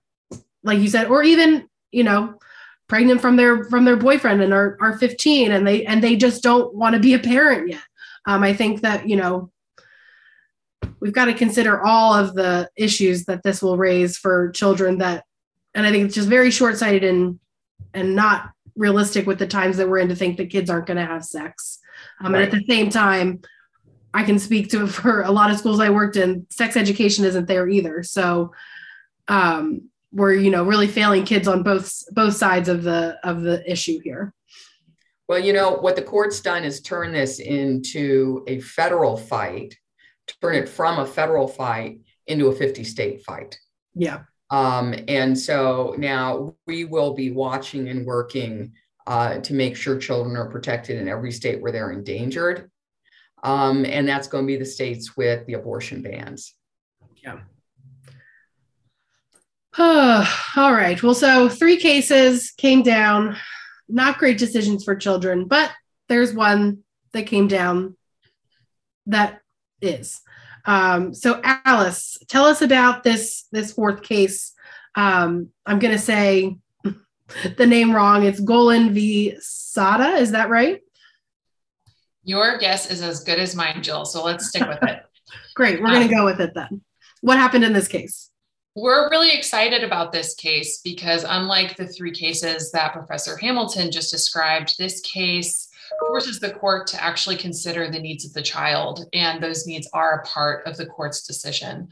like 0.63 0.79
you 0.79 0.87
said, 0.87 1.07
or 1.07 1.21
even, 1.21 1.69
you 1.91 2.03
know, 2.03 2.39
pregnant 2.87 3.21
from 3.21 3.35
their 3.35 3.65
from 3.65 3.85
their 3.85 3.97
boyfriend 3.97 4.41
and 4.41 4.53
are, 4.53 4.77
are 4.79 4.97
15 4.97 5.51
and 5.51 5.67
they 5.67 5.85
and 5.85 6.01
they 6.01 6.15
just 6.15 6.41
don't 6.41 6.73
want 6.73 6.95
to 6.95 7.01
be 7.01 7.13
a 7.13 7.19
parent 7.19 7.69
yet. 7.69 7.81
Um, 8.25 8.43
I 8.43 8.53
think 8.53 8.81
that, 8.81 9.07
you 9.07 9.15
know, 9.15 9.51
we've 10.99 11.13
got 11.13 11.25
to 11.25 11.33
consider 11.33 11.85
all 11.85 12.13
of 12.13 12.33
the 12.33 12.69
issues 12.75 13.25
that 13.25 13.43
this 13.43 13.61
will 13.61 13.77
raise 13.77 14.17
for 14.17 14.51
children 14.51 14.97
that 14.97 15.23
and 15.73 15.85
i 15.85 15.91
think 15.91 16.05
it's 16.05 16.15
just 16.15 16.29
very 16.29 16.51
short-sighted 16.51 17.03
and 17.03 17.39
and 17.93 18.15
not 18.15 18.51
realistic 18.75 19.25
with 19.25 19.39
the 19.39 19.47
times 19.47 19.77
that 19.77 19.89
we're 19.89 19.97
in 19.97 20.09
to 20.09 20.15
think 20.15 20.37
that 20.37 20.49
kids 20.49 20.69
aren't 20.69 20.85
going 20.85 20.97
to 20.97 21.05
have 21.05 21.25
sex. 21.25 21.79
Um, 22.23 22.33
right. 22.33 22.43
and 22.43 22.53
at 22.53 22.59
the 22.59 22.65
same 22.73 22.89
time 22.89 23.41
i 24.13 24.23
can 24.23 24.39
speak 24.39 24.69
to 24.69 24.87
for 24.99 25.23
a 25.23 25.31
lot 25.31 25.51
of 25.51 25.57
schools 25.57 25.79
i 25.79 25.89
worked 25.89 26.15
in 26.15 26.45
sex 26.49 26.77
education 26.77 27.25
isn't 27.25 27.47
there 27.47 27.67
either. 27.67 28.03
So 28.03 28.53
um, 29.27 29.89
we're 30.11 30.33
you 30.33 30.51
know 30.51 30.63
really 30.63 30.87
failing 30.87 31.25
kids 31.25 31.47
on 31.47 31.63
both 31.63 32.03
both 32.11 32.35
sides 32.35 32.69
of 32.69 32.83
the 32.83 33.17
of 33.23 33.41
the 33.41 33.69
issue 33.69 33.99
here. 34.03 34.33
Well 35.27 35.39
you 35.39 35.53
know 35.53 35.71
what 35.71 35.95
the 35.95 36.01
court's 36.01 36.39
done 36.39 36.63
is 36.63 36.81
turn 36.81 37.11
this 37.11 37.39
into 37.39 38.43
a 38.47 38.61
federal 38.61 39.17
fight 39.17 39.75
turn 40.41 40.55
it 40.55 40.69
from 40.69 40.99
a 40.99 41.05
federal 41.05 41.47
fight 41.47 42.01
into 42.27 42.47
a 42.47 42.55
50 42.55 42.83
state 42.83 43.23
fight. 43.23 43.59
Yeah. 43.95 44.23
Um, 44.49 44.95
and 45.07 45.37
so 45.37 45.95
now 45.97 46.55
we 46.65 46.85
will 46.85 47.13
be 47.13 47.31
watching 47.31 47.89
and 47.89 48.05
working 48.05 48.73
uh, 49.05 49.39
to 49.39 49.53
make 49.53 49.75
sure 49.75 49.97
children 49.97 50.35
are 50.35 50.49
protected 50.49 50.99
in 50.99 51.07
every 51.07 51.31
state 51.31 51.61
where 51.61 51.71
they're 51.71 51.91
endangered. 51.91 52.69
Um, 53.43 53.85
and 53.85 54.07
that's 54.07 54.27
going 54.27 54.45
to 54.45 54.47
be 54.47 54.57
the 54.57 54.65
states 54.65 55.15
with 55.15 55.45
the 55.45 55.53
abortion 55.53 56.01
bans. 56.01 56.53
Yeah. 57.23 57.39
all 59.77 60.73
right. 60.73 61.01
Well, 61.01 61.13
so 61.13 61.47
three 61.47 61.77
cases 61.77 62.51
came 62.57 62.83
down, 62.83 63.37
not 63.87 64.17
great 64.17 64.37
decisions 64.37 64.83
for 64.83 64.95
children, 64.95 65.45
but 65.45 65.71
there's 66.09 66.33
one 66.33 66.79
that 67.13 67.27
came 67.27 67.47
down 67.47 67.95
that 69.05 69.41
is. 69.81 70.21
Um, 70.65 71.13
so 71.13 71.39
Alice, 71.43 72.17
tell 72.27 72.45
us 72.45 72.61
about 72.61 73.03
this 73.03 73.45
this 73.51 73.71
fourth 73.71 74.03
case. 74.03 74.53
Um, 74.95 75.49
I'm 75.65 75.79
going 75.79 75.93
to 75.93 75.99
say 75.99 76.57
the 77.57 77.65
name 77.65 77.93
wrong. 77.93 78.23
It's 78.23 78.39
Golan 78.39 78.93
v. 78.93 79.35
Sada. 79.39 80.17
Is 80.17 80.31
that 80.31 80.49
right? 80.49 80.81
Your 82.23 82.57
guess 82.57 82.91
is 82.91 83.01
as 83.01 83.23
good 83.23 83.39
as 83.39 83.55
mine, 83.55 83.81
Jill. 83.81 84.03
So 84.03 84.23
let's 84.23 84.49
stick 84.49 84.67
with 84.67 84.83
it. 84.83 84.99
Great. 85.55 85.79
We're 85.79 85.87
um, 85.87 85.93
going 85.93 86.07
to 86.09 86.13
go 86.13 86.25
with 86.25 86.41
it 86.41 86.53
then. 86.53 86.81
What 87.21 87.37
happened 87.37 87.63
in 87.63 87.73
this 87.73 87.87
case? 87.87 88.29
We're 88.75 89.09
really 89.09 89.31
excited 89.31 89.83
about 89.83 90.11
this 90.11 90.35
case 90.35 90.81
because, 90.83 91.25
unlike 91.27 91.77
the 91.77 91.87
three 91.87 92.11
cases 92.11 92.71
that 92.73 92.93
Professor 92.93 93.37
Hamilton 93.37 93.91
just 93.91 94.11
described, 94.11 94.77
this 94.77 95.01
case 95.01 95.66
forces 95.99 96.39
the 96.39 96.51
court 96.51 96.87
to 96.87 97.03
actually 97.03 97.37
consider 97.37 97.89
the 97.89 97.99
needs 97.99 98.25
of 98.25 98.33
the 98.33 98.41
child, 98.41 99.05
and 99.13 99.41
those 99.41 99.65
needs 99.65 99.89
are 99.93 100.19
a 100.19 100.25
part 100.25 100.65
of 100.67 100.77
the 100.77 100.85
court's 100.85 101.25
decision. 101.25 101.89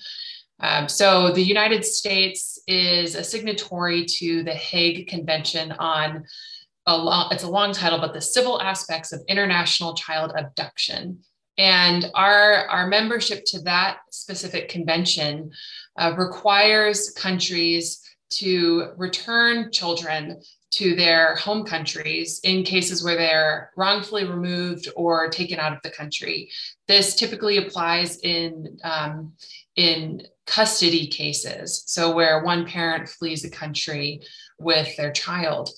Um, 0.59 0.87
so, 0.87 1.31
the 1.31 1.43
United 1.43 1.83
States 1.83 2.59
is 2.67 3.15
a 3.15 3.23
signatory 3.23 4.05
to 4.05 4.43
the 4.43 4.53
Hague 4.53 5.07
Convention 5.07 5.73
on 5.73 6.23
a 6.85 6.97
long, 6.97 7.29
it's 7.31 7.43
a 7.43 7.49
long 7.49 7.73
title, 7.73 7.99
but 7.99 8.13
the 8.13 8.21
civil 8.21 8.61
aspects 8.61 9.11
of 9.11 9.21
international 9.27 9.95
child 9.95 10.31
abduction. 10.37 11.19
And 11.57 12.11
our, 12.13 12.67
our 12.67 12.87
membership 12.87 13.43
to 13.47 13.61
that 13.61 13.99
specific 14.11 14.69
convention 14.69 15.51
uh, 15.97 16.13
requires 16.17 17.11
countries 17.11 18.01
to 18.37 18.89
return 18.97 19.71
children 19.71 20.41
to 20.71 20.95
their 20.95 21.35
home 21.35 21.63
countries 21.63 22.41
in 22.43 22.63
cases 22.63 23.03
where 23.03 23.15
they're 23.15 23.71
wrongfully 23.77 24.25
removed 24.25 24.89
or 24.95 25.29
taken 25.29 25.57
out 25.59 25.71
of 25.71 25.79
the 25.83 25.89
country. 25.89 26.49
This 26.87 27.15
typically 27.15 27.57
applies 27.57 28.17
in 28.19 28.77
um, 28.83 29.33
in 29.75 30.23
custody 30.45 31.07
cases, 31.07 31.83
so 31.85 32.13
where 32.13 32.43
one 32.43 32.65
parent 32.65 33.09
flees 33.09 33.41
the 33.41 33.49
country 33.49 34.21
with 34.59 34.95
their 34.97 35.11
child. 35.11 35.69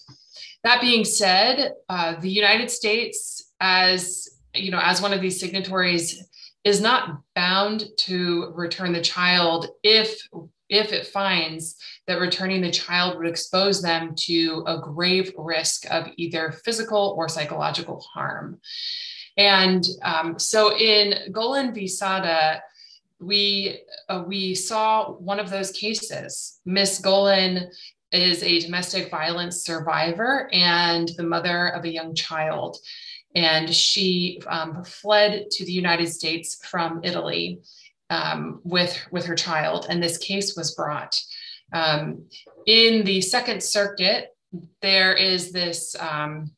That 0.64 0.82
being 0.82 1.06
said, 1.06 1.74
uh, 1.90 2.20
the 2.20 2.30
United 2.30 2.70
States, 2.70 3.52
as 3.60 4.28
you 4.54 4.72
know, 4.72 4.82
as 4.82 5.02
one 5.02 5.14
of 5.14 5.22
these 5.22 5.40
signatories, 5.40 6.24
is 6.64 6.82
not 6.82 7.22
bound 7.36 7.86
to 7.98 8.52
return 8.56 8.94
the 8.94 9.02
child 9.02 9.68
if 9.84 10.28
if 10.70 10.92
it 10.92 11.08
finds 11.08 11.76
that 12.08 12.20
returning 12.20 12.62
the 12.62 12.72
child 12.72 13.18
would 13.18 13.28
expose 13.28 13.82
them 13.82 14.14
to 14.16 14.64
a 14.68 14.80
grave 14.80 15.32
risk 15.38 15.86
of 15.92 16.08
either 16.18 16.52
physical 16.64 17.16
or 17.18 17.30
psychological 17.30 18.02
harm. 18.14 18.60
And 19.38 19.86
um, 20.04 20.40
so 20.40 20.78
in 20.78 21.32
Golan 21.32 21.74
v. 21.74 21.88
Sada, 21.88 22.62
we 23.20 23.80
uh, 24.10 24.24
we 24.28 24.56
saw 24.56 25.12
one 25.12 25.40
of 25.40 25.50
those 25.50 25.72
cases. 25.72 26.60
Miss 26.66 27.00
Golan 27.00 27.72
is 28.12 28.42
a 28.44 28.60
domestic 28.60 29.12
violence 29.12 29.64
survivor 29.64 30.50
and 30.54 31.10
the 31.18 31.24
mother 31.24 31.70
of 31.70 31.84
a 31.84 31.92
young 31.92 32.14
child, 32.16 32.78
and 33.36 33.74
she 33.74 34.40
um, 34.48 34.84
fled 34.84 35.50
to 35.52 35.66
the 35.66 35.72
United 35.72 36.08
States 36.08 36.60
from 36.66 37.02
Italy 37.04 37.60
um, 38.10 38.62
with 38.64 38.98
with 39.12 39.26
her 39.26 39.36
child, 39.36 39.88
and 39.90 40.02
this 40.02 40.18
case 40.18 40.56
was 40.56 40.76
brought. 40.76 41.20
Um, 41.74 42.26
in 42.66 43.04
the 43.04 43.22
Second 43.22 43.62
Circuit, 43.62 44.30
there 44.82 45.14
is 45.14 45.52
this 45.52 45.96
um, 46.00 46.52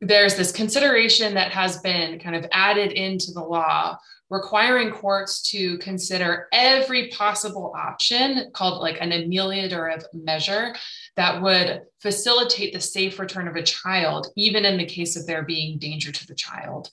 there's 0.00 0.36
this 0.36 0.52
consideration 0.52 1.34
that 1.34 1.52
has 1.52 1.78
been 1.80 2.18
kind 2.18 2.36
of 2.36 2.46
added 2.52 2.92
into 2.92 3.32
the 3.32 3.42
law 3.42 3.98
requiring 4.30 4.92
courts 4.92 5.42
to 5.50 5.76
consider 5.78 6.46
every 6.52 7.08
possible 7.08 7.74
option 7.76 8.48
called 8.54 8.80
like 8.80 8.96
an 9.00 9.10
ameliorative 9.10 10.04
measure 10.14 10.74
that 11.16 11.42
would 11.42 11.82
facilitate 12.00 12.72
the 12.72 12.80
safe 12.80 13.18
return 13.18 13.48
of 13.48 13.56
a 13.56 13.62
child, 13.62 14.28
even 14.36 14.64
in 14.64 14.78
the 14.78 14.86
case 14.86 15.16
of 15.16 15.26
there 15.26 15.42
being 15.42 15.78
danger 15.78 16.12
to 16.12 16.26
the 16.28 16.34
child. 16.34 16.90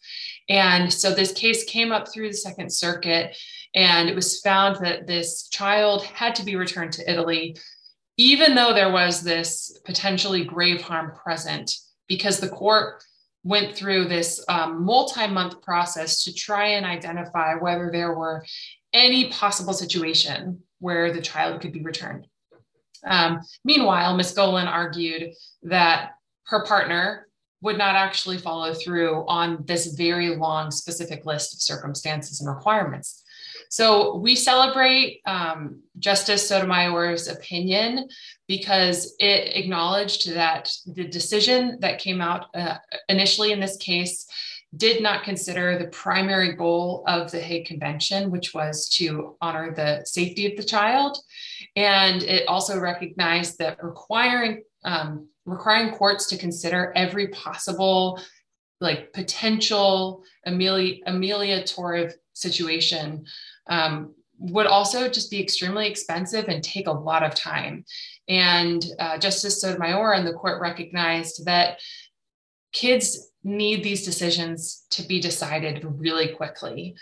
And 0.49 0.91
so 0.91 1.13
this 1.13 1.31
case 1.31 1.63
came 1.63 1.91
up 1.91 2.11
through 2.11 2.29
the 2.29 2.33
Second 2.33 2.73
Circuit, 2.73 3.37
and 3.75 4.09
it 4.09 4.15
was 4.15 4.41
found 4.41 4.83
that 4.83 5.05
this 5.05 5.47
child 5.49 6.03
had 6.03 6.33
to 6.35 6.43
be 6.43 6.55
returned 6.55 6.93
to 6.93 7.09
Italy, 7.09 7.55
even 8.17 8.55
though 8.55 8.73
there 8.73 8.91
was 8.91 9.21
this 9.21 9.79
potentially 9.85 10.43
grave 10.43 10.81
harm 10.81 11.13
present, 11.15 11.71
because 12.07 12.39
the 12.39 12.49
court 12.49 13.03
went 13.43 13.75
through 13.75 14.05
this 14.05 14.43
um, 14.49 14.83
multi-month 14.83 15.61
process 15.61 16.23
to 16.23 16.33
try 16.33 16.67
and 16.69 16.85
identify 16.85 17.55
whether 17.55 17.89
there 17.91 18.13
were 18.13 18.45
any 18.93 19.29
possible 19.29 19.73
situation 19.73 20.61
where 20.79 21.13
the 21.13 21.21
child 21.21 21.61
could 21.61 21.71
be 21.71 21.81
returned. 21.81 22.27
Um, 23.05 23.39
meanwhile, 23.63 24.15
Ms. 24.15 24.33
Golan 24.33 24.67
argued 24.67 25.31
that 25.63 26.11
her 26.47 26.65
partner 26.65 27.27
would 27.61 27.77
not 27.77 27.95
actually 27.95 28.37
follow 28.37 28.73
through 28.73 29.25
on 29.27 29.63
this 29.65 29.93
very 29.93 30.35
long 30.35 30.69
specific 30.71 31.25
list 31.25 31.53
of 31.53 31.61
circumstances 31.61 32.39
and 32.39 32.49
requirements. 32.49 33.23
So 33.69 34.15
we 34.17 34.35
celebrate 34.35 35.21
um, 35.25 35.81
Justice 35.99 36.47
Sotomayor's 36.47 37.27
opinion 37.27 38.07
because 38.47 39.15
it 39.19 39.55
acknowledged 39.55 40.33
that 40.33 40.71
the 40.85 41.07
decision 41.07 41.77
that 41.81 41.99
came 41.99 42.21
out 42.21 42.45
uh, 42.55 42.77
initially 43.09 43.51
in 43.51 43.59
this 43.59 43.77
case 43.77 44.25
did 44.75 45.01
not 45.01 45.23
consider 45.23 45.77
the 45.77 45.87
primary 45.87 46.53
goal 46.53 47.03
of 47.07 47.31
the 47.31 47.39
Hague 47.39 47.65
Convention, 47.65 48.29
which 48.31 48.53
was 48.53 48.89
to 48.89 49.37
honor 49.41 49.73
the 49.73 50.03
safety 50.05 50.45
of 50.45 50.57
the 50.57 50.63
child. 50.63 51.17
And 51.75 52.21
it 52.23 52.47
also 52.47 52.77
recognized 52.79 53.57
that 53.59 53.83
requiring 53.83 54.63
um, 54.83 55.27
requiring 55.45 55.93
courts 55.93 56.27
to 56.27 56.37
consider 56.37 56.93
every 56.95 57.29
possible 57.29 58.21
like 58.79 59.11
potential 59.13 60.23
ameli- 60.45 60.99
amelioratory 61.07 62.13
situation 62.33 63.25
um, 63.69 64.13
would 64.39 64.67
also 64.67 65.09
just 65.09 65.31
be 65.31 65.41
extremely 65.41 65.87
expensive 65.87 66.47
and 66.47 66.63
take 66.63 66.87
a 66.87 66.91
lot 66.91 67.23
of 67.23 67.33
time. 67.33 67.83
And 68.27 68.85
uh, 68.99 69.17
Justice 69.17 69.61
Sotomayor 69.61 70.13
and 70.13 70.27
the 70.27 70.33
court 70.33 70.61
recognized 70.61 71.45
that 71.45 71.79
kids 72.73 73.31
need 73.43 73.83
these 73.83 74.05
decisions 74.05 74.85
to 74.91 75.03
be 75.03 75.19
decided 75.19 75.83
really 75.83 76.35
quickly. 76.35 76.95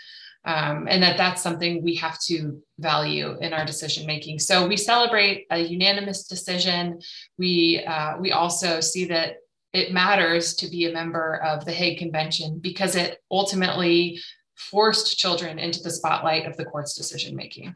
Um, 0.44 0.86
and 0.88 1.02
that 1.02 1.16
that's 1.16 1.42
something 1.42 1.82
we 1.82 1.96
have 1.96 2.20
to 2.26 2.62
value 2.78 3.36
in 3.40 3.52
our 3.52 3.64
decision 3.64 4.06
making. 4.06 4.38
So 4.38 4.66
we 4.66 4.76
celebrate 4.76 5.46
a 5.50 5.58
unanimous 5.58 6.28
decision. 6.28 7.00
We 7.36 7.82
uh, 7.84 8.18
we 8.18 8.30
also 8.30 8.80
see 8.80 9.06
that 9.06 9.38
it 9.72 9.92
matters 9.92 10.54
to 10.56 10.70
be 10.70 10.86
a 10.86 10.92
member 10.92 11.42
of 11.42 11.64
the 11.64 11.72
Hague 11.72 11.98
Convention 11.98 12.60
because 12.60 12.94
it 12.94 13.18
ultimately 13.28 14.20
forced 14.56 15.18
children 15.18 15.58
into 15.58 15.82
the 15.82 15.90
spotlight 15.90 16.46
of 16.46 16.56
the 16.56 16.64
court's 16.64 16.94
decision 16.94 17.36
making. 17.36 17.74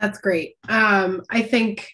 That's 0.00 0.18
great. 0.18 0.56
Um, 0.68 1.22
I 1.30 1.42
think 1.42 1.90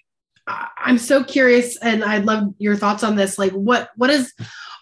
I'm 0.47 0.99
so 0.99 1.23
curious, 1.23 1.77
and 1.77 2.03
I'd 2.03 2.25
love 2.25 2.53
your 2.59 2.75
thoughts 2.75 3.05
on 3.05 3.15
this. 3.15 3.39
Like, 3.39 3.53
what 3.53 3.91
what 3.97 4.11
is 4.11 4.33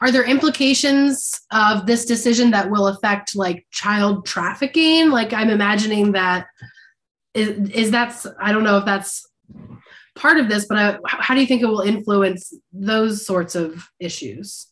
are 0.01 0.11
there 0.11 0.25
implications 0.25 1.39
of 1.53 1.85
this 1.85 2.07
decision 2.07 2.51
that 2.53 2.71
will 2.71 2.87
affect 2.87 3.37
like 3.37 3.67
child 3.71 4.25
trafficking? 4.25 5.11
Like, 5.11 5.35
I'm 5.35 5.51
imagining 5.51 6.13
that 6.13 6.47
is 7.35 7.71
is 7.71 7.91
that's 7.91 8.27
I 8.41 8.53
don't 8.53 8.65
know 8.65 8.79
if 8.79 8.87
that's 8.87 9.29
part 10.17 10.39
of 10.39 10.49
this, 10.49 10.67
but 10.67 10.79
I, 10.79 10.99
how 11.05 11.35
do 11.35 11.41
you 11.41 11.47
think 11.47 11.63
it 11.63 11.67
will 11.67 11.83
influence 11.83 12.55
those 12.73 13.27
sorts 13.27 13.55
of 13.55 13.87
issues? 13.99 14.67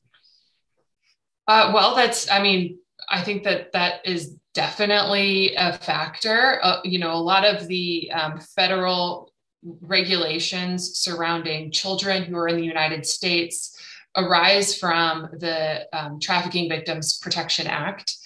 Uh, 1.47 1.71
well, 1.75 1.95
that's 1.95 2.31
I 2.31 2.43
mean, 2.43 2.79
I 3.11 3.23
think 3.23 3.45
that 3.45 3.73
that 3.73 4.07
is 4.07 4.37
definitely 4.55 5.55
a 5.57 5.73
factor. 5.73 6.61
Uh, 6.63 6.81
you 6.85 6.99
know, 6.99 7.13
a 7.13 7.17
lot 7.33 7.45
of 7.45 7.69
the 7.69 8.11
um, 8.13 8.41
federal 8.41 9.33
regulations 9.81 10.99
surrounding 10.99 11.71
children 11.71 12.23
who 12.25 12.37
are 12.37 12.49
in 12.49 12.57
the 12.57 12.65
United 12.65 13.07
States 13.07 13.77
arise 14.17 14.77
from 14.77 15.29
the 15.39 15.87
um, 15.93 16.19
Trafficking 16.21 16.69
Victims 16.69 17.19
Protection 17.19 17.67
Act. 17.67 18.17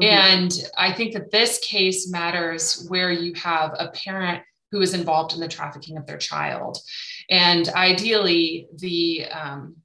Mm-hmm. 0.00 0.02
And 0.02 0.52
I 0.78 0.92
think 0.92 1.12
that 1.12 1.30
this 1.30 1.58
case 1.58 2.10
matters 2.10 2.86
where 2.88 3.10
you 3.10 3.34
have 3.34 3.74
a 3.78 3.88
parent 3.88 4.42
who 4.70 4.80
is 4.80 4.94
involved 4.94 5.34
in 5.34 5.40
the 5.40 5.48
trafficking 5.48 5.98
of 5.98 6.06
their 6.06 6.16
child. 6.16 6.78
And 7.28 7.68
ideally, 7.68 8.68
the 8.78 9.26
um, 9.26 9.76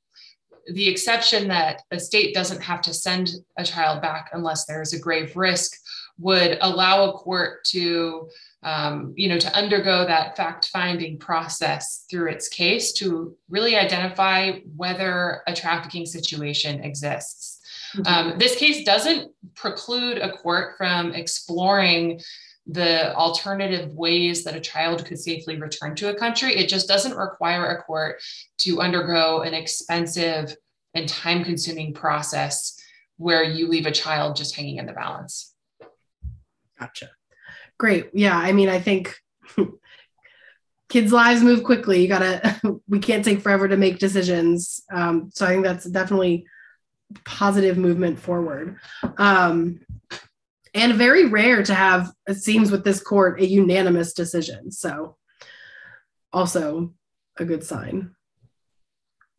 the 0.74 0.88
exception 0.88 1.48
that 1.48 1.84
a 1.92 2.00
state 2.00 2.34
doesn't 2.34 2.62
have 2.62 2.82
to 2.82 2.94
send 2.94 3.30
a 3.58 3.64
child 3.64 4.02
back 4.02 4.30
unless 4.34 4.66
there 4.66 4.82
is 4.82 4.94
a 4.94 5.00
grave 5.00 5.36
risk 5.36 5.78
would 6.20 6.58
allow 6.62 7.10
a 7.10 7.14
court 7.14 7.64
to 7.66 8.28
um, 8.64 9.14
you 9.16 9.30
know 9.30 9.38
to 9.38 9.56
undergo 9.56 10.06
that 10.06 10.36
fact 10.36 10.70
finding 10.74 11.18
process 11.18 12.06
through 12.10 12.30
its 12.30 12.50
case 12.50 12.92
to 12.94 13.36
really 13.50 13.76
identify 13.76 14.60
whether 14.76 15.42
a 15.48 15.54
trafficking 15.54 16.06
situation 16.06 16.84
exists 16.84 17.60
mm-hmm. 17.96 18.32
um, 18.32 18.38
this 18.38 18.56
case 18.56 18.84
doesn't 18.84 19.32
preclude 19.56 20.18
a 20.18 20.32
court 20.32 20.76
from 20.78 21.14
exploring 21.14 22.20
the 22.68 23.16
alternative 23.16 23.94
ways 23.94 24.44
that 24.44 24.56
a 24.56 24.60
child 24.60 25.06
could 25.06 25.20
safely 25.20 25.58
return 25.58 25.96
to 25.96 26.10
a 26.10 26.16
country. 26.16 26.54
It 26.56 26.68
just 26.68 26.88
doesn't 26.88 27.16
require 27.16 27.66
a 27.68 27.82
court 27.82 28.22
to 28.60 28.82
undergo 28.82 29.42
an 29.42 29.54
expensive 29.54 30.56
and 30.94 31.08
time 31.08 31.44
consuming 31.44 31.94
process 31.94 32.78
where 33.18 33.44
you 33.44 33.68
leave 33.68 33.86
a 33.86 33.92
child 33.92 34.36
just 34.36 34.56
hanging 34.56 34.78
in 34.78 34.86
the 34.86 34.94
balance. 34.94 35.54
Gotcha. 36.80 37.10
Great. 37.78 38.10
Yeah. 38.14 38.38
I 38.38 38.52
mean, 38.52 38.70
I 38.70 38.80
think 38.80 39.16
kids' 40.90 41.14
lives 41.14 41.42
move 41.42 41.64
quickly. 41.64 42.02
You 42.02 42.08
gotta, 42.08 42.60
we 42.88 43.00
can't 43.00 43.24
take 43.24 43.42
forever 43.42 43.68
to 43.68 43.78
make 43.78 44.00
decisions. 44.00 44.84
Um, 44.92 45.32
so 45.34 45.46
I 45.46 45.50
think 45.50 45.64
that's 45.64 45.86
definitely 45.86 46.46
positive 47.24 47.78
movement 47.78 48.20
forward. 48.20 48.78
Um, 49.18 49.80
and 50.74 50.94
very 50.94 51.26
rare 51.26 51.64
to 51.64 51.74
have, 51.74 52.12
it 52.28 52.36
seems 52.36 52.72
with 52.72 52.84
this 52.84 53.02
court, 53.02 53.42
a 53.42 53.46
unanimous 53.46 54.14
decision. 54.14 54.72
So 54.72 55.18
also 56.34 56.94
a 57.38 57.46
good 57.46 57.64
sign. 57.64 58.12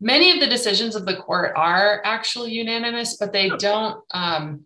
Many 0.01 0.33
of 0.33 0.41
the 0.41 0.47
decisions 0.47 0.95
of 0.95 1.07
the 1.07 1.17
court 1.17 1.53
are 1.57 2.01
actually 2.05 2.53
unanimous, 2.53 3.17
but 3.17 3.33
they 3.33 3.51
don't 3.59 4.01
um, 4.13 4.65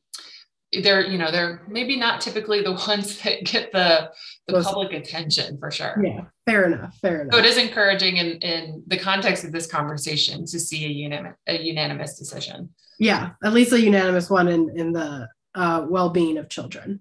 they're 0.81 1.07
you 1.07 1.19
know 1.19 1.31
they're 1.31 1.63
maybe 1.69 1.97
not 1.97 2.21
typically 2.21 2.63
the 2.63 2.73
ones 2.89 3.23
that 3.23 3.45
get 3.45 3.73
the 3.73 4.11
the 4.47 4.63
public 4.63 4.93
attention 4.93 5.59
for 5.59 5.71
sure 5.71 6.01
yeah 6.03 6.25
fair 6.47 6.65
enough 6.65 6.97
fair 7.01 7.23
enough 7.23 7.35
so 7.35 7.39
it 7.39 7.45
is 7.45 7.59
encouraging 7.59 8.17
in 8.17 8.39
in 8.39 8.83
the 8.87 8.99
context 8.99 9.45
of 9.45 9.53
this 9.53 9.67
conversation 9.67 10.47
to 10.47 10.59
see 10.59 10.85
a 10.85 10.89
unanimous 10.89 11.37
a 11.47 11.59
unanimous 11.63 12.19
decision 12.19 12.71
yeah 12.99 13.31
at 13.45 13.53
least 13.53 13.73
a 13.73 13.81
unanimous 13.81 14.31
one 14.31 14.49
in 14.49 14.71
in 14.77 14.93
the 14.93 15.29
uh, 15.55 15.87
well-being 15.89 16.39
of 16.39 16.49
children 16.49 17.01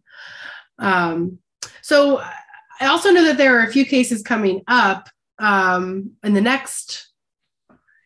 um, 0.79 1.39
so 1.81 2.19
i 2.79 2.87
also 2.87 3.11
know 3.11 3.23
that 3.23 3.37
there 3.37 3.59
are 3.59 3.65
a 3.65 3.71
few 3.71 3.85
cases 3.85 4.21
coming 4.21 4.61
up 4.67 5.09
um, 5.39 6.11
in 6.23 6.33
the 6.33 6.41
next 6.41 7.09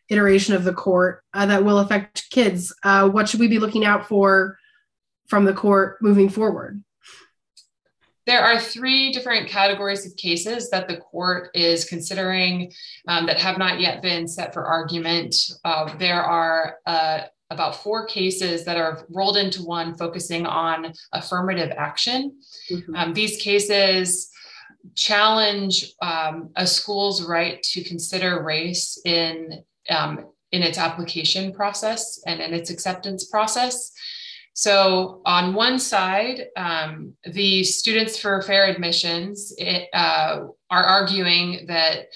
iteration 0.08 0.54
of 0.54 0.64
the 0.64 0.72
court 0.72 1.22
uh, 1.34 1.46
that 1.46 1.64
will 1.64 1.78
affect 1.78 2.30
kids 2.30 2.74
uh, 2.84 3.08
what 3.08 3.28
should 3.28 3.40
we 3.40 3.48
be 3.48 3.58
looking 3.58 3.84
out 3.84 4.06
for 4.06 4.56
from 5.26 5.44
the 5.44 5.52
court 5.52 5.98
moving 6.00 6.28
forward? 6.28 6.82
There 8.26 8.42
are 8.42 8.58
three 8.58 9.12
different 9.12 9.48
categories 9.48 10.04
of 10.04 10.16
cases 10.16 10.68
that 10.70 10.88
the 10.88 10.96
court 10.96 11.50
is 11.54 11.84
considering 11.84 12.72
um, 13.06 13.26
that 13.26 13.38
have 13.38 13.56
not 13.56 13.80
yet 13.80 14.02
been 14.02 14.26
set 14.26 14.52
for 14.52 14.64
argument. 14.64 15.36
Uh, 15.64 15.96
there 15.96 16.22
are 16.22 16.78
uh, 16.86 17.20
about 17.50 17.82
four 17.82 18.06
cases 18.06 18.64
that 18.64 18.76
are 18.76 19.06
rolled 19.10 19.36
into 19.36 19.62
one, 19.62 19.96
focusing 19.96 20.46
on 20.46 20.92
affirmative 21.12 21.72
action. 21.76 22.38
Mm-hmm. 22.70 22.94
Um, 22.96 23.14
these 23.14 23.36
cases 23.38 24.30
challenge 24.94 25.92
um, 26.02 26.50
a 26.56 26.66
school's 26.66 27.22
right 27.26 27.62
to 27.62 27.84
consider 27.84 28.42
race 28.42 29.00
in 29.04 29.62
um, 29.90 30.26
in 30.52 30.62
its 30.62 30.78
application 30.78 31.52
process 31.52 32.20
and 32.26 32.40
in 32.40 32.54
its 32.54 32.70
acceptance 32.70 33.26
process. 33.26 33.92
So 34.54 35.20
on 35.26 35.54
one 35.54 35.78
side, 35.78 36.46
um, 36.56 37.12
the 37.24 37.62
Students 37.62 38.18
for 38.18 38.40
Fair 38.42 38.66
Admissions 38.66 39.52
it, 39.58 39.88
uh, 39.92 40.46
are 40.70 40.84
arguing 40.84 41.66
that 41.66 42.06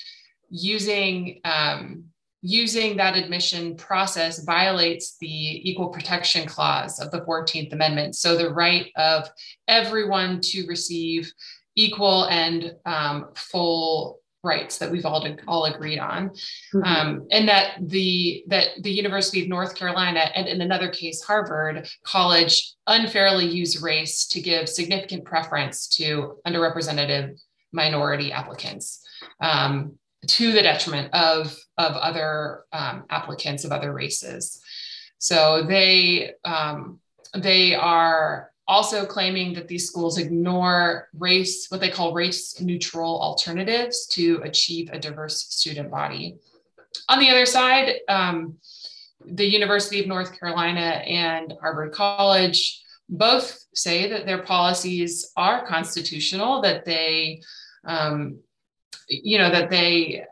using 0.48 1.40
um, 1.44 2.04
using 2.42 2.96
that 2.96 3.16
admission 3.16 3.76
process 3.76 4.44
violates 4.44 5.16
the 5.18 5.70
Equal 5.70 5.88
Protection 5.88 6.46
Clause 6.46 6.98
of 6.98 7.10
the 7.10 7.20
14th 7.20 7.72
Amendment. 7.72 8.16
So 8.16 8.36
the 8.36 8.50
right 8.50 8.90
of 8.96 9.28
everyone 9.68 10.40
to 10.42 10.66
receive 10.66 11.30
equal 11.76 12.24
and 12.26 12.74
um, 12.86 13.28
full 13.34 14.20
rights 14.42 14.78
that 14.78 14.90
we've 14.90 15.04
all 15.04 15.26
all 15.46 15.66
agreed 15.66 15.98
on, 15.98 16.30
mm-hmm. 16.30 16.82
um, 16.82 17.26
and 17.30 17.48
that 17.48 17.76
the 17.80 18.42
that 18.48 18.68
the 18.80 18.90
University 18.90 19.42
of 19.42 19.48
North 19.48 19.74
Carolina 19.74 20.30
and 20.34 20.48
in 20.48 20.62
another 20.62 20.88
case 20.88 21.22
Harvard 21.22 21.86
College 22.04 22.74
unfairly 22.86 23.46
use 23.46 23.82
race 23.82 24.26
to 24.28 24.40
give 24.40 24.68
significant 24.68 25.24
preference 25.24 25.88
to 25.88 26.38
underrepresented 26.46 27.38
minority 27.72 28.32
applicants. 28.32 29.00
Um, 29.40 29.98
to 30.26 30.52
the 30.52 30.62
detriment 30.62 31.12
of, 31.14 31.56
of 31.78 31.92
other 31.94 32.64
um, 32.72 33.04
applicants 33.10 33.64
of 33.64 33.72
other 33.72 33.92
races. 33.92 34.62
So 35.18 35.64
they 35.66 36.32
um, 36.44 37.00
they 37.34 37.74
are 37.74 38.50
also 38.66 39.04
claiming 39.04 39.52
that 39.54 39.68
these 39.68 39.88
schools 39.88 40.16
ignore 40.16 41.08
race, 41.12 41.66
what 41.70 41.80
they 41.80 41.90
call 41.90 42.14
race 42.14 42.60
neutral 42.60 43.20
alternatives 43.20 44.06
to 44.06 44.40
achieve 44.44 44.90
a 44.92 44.98
diverse 44.98 45.46
student 45.48 45.90
body. 45.90 46.36
On 47.08 47.18
the 47.18 47.30
other 47.30 47.46
side, 47.46 47.96
um, 48.08 48.56
the 49.24 49.44
University 49.44 50.00
of 50.00 50.06
North 50.06 50.38
Carolina 50.38 50.80
and 50.80 51.52
Harvard 51.60 51.92
College 51.92 52.82
both 53.08 53.64
say 53.74 54.08
that 54.08 54.24
their 54.24 54.42
policies 54.42 55.32
are 55.36 55.66
constitutional, 55.66 56.62
that 56.62 56.84
they, 56.84 57.42
um, 57.84 58.38
you 59.10 59.38
know, 59.38 59.50
that 59.50 59.70
they 59.70 60.24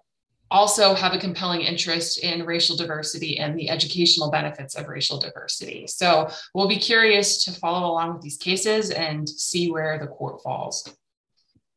also 0.51 0.95
have 0.95 1.13
a 1.13 1.19
compelling 1.19 1.61
interest 1.61 2.21
in 2.21 2.47
racial 2.47 2.77
diversity 2.77 3.39
and 3.39 3.59
the 3.59 3.69
educational 3.69 4.31
benefits 4.31 4.75
of 4.77 4.89
racial 4.89 5.19
diversity. 5.19 5.87
So 5.87 6.29
we'll 6.55 6.69
be 6.69 6.79
curious 6.79 7.45
to 7.45 7.53
follow 7.53 7.91
along 7.91 8.15
with 8.15 8.23
these 8.23 8.39
cases 8.39 8.91
and 8.91 9.29
see 9.29 9.71
where 9.71 9.99
the 9.99 10.07
court 10.07 10.43
falls. 10.43 10.89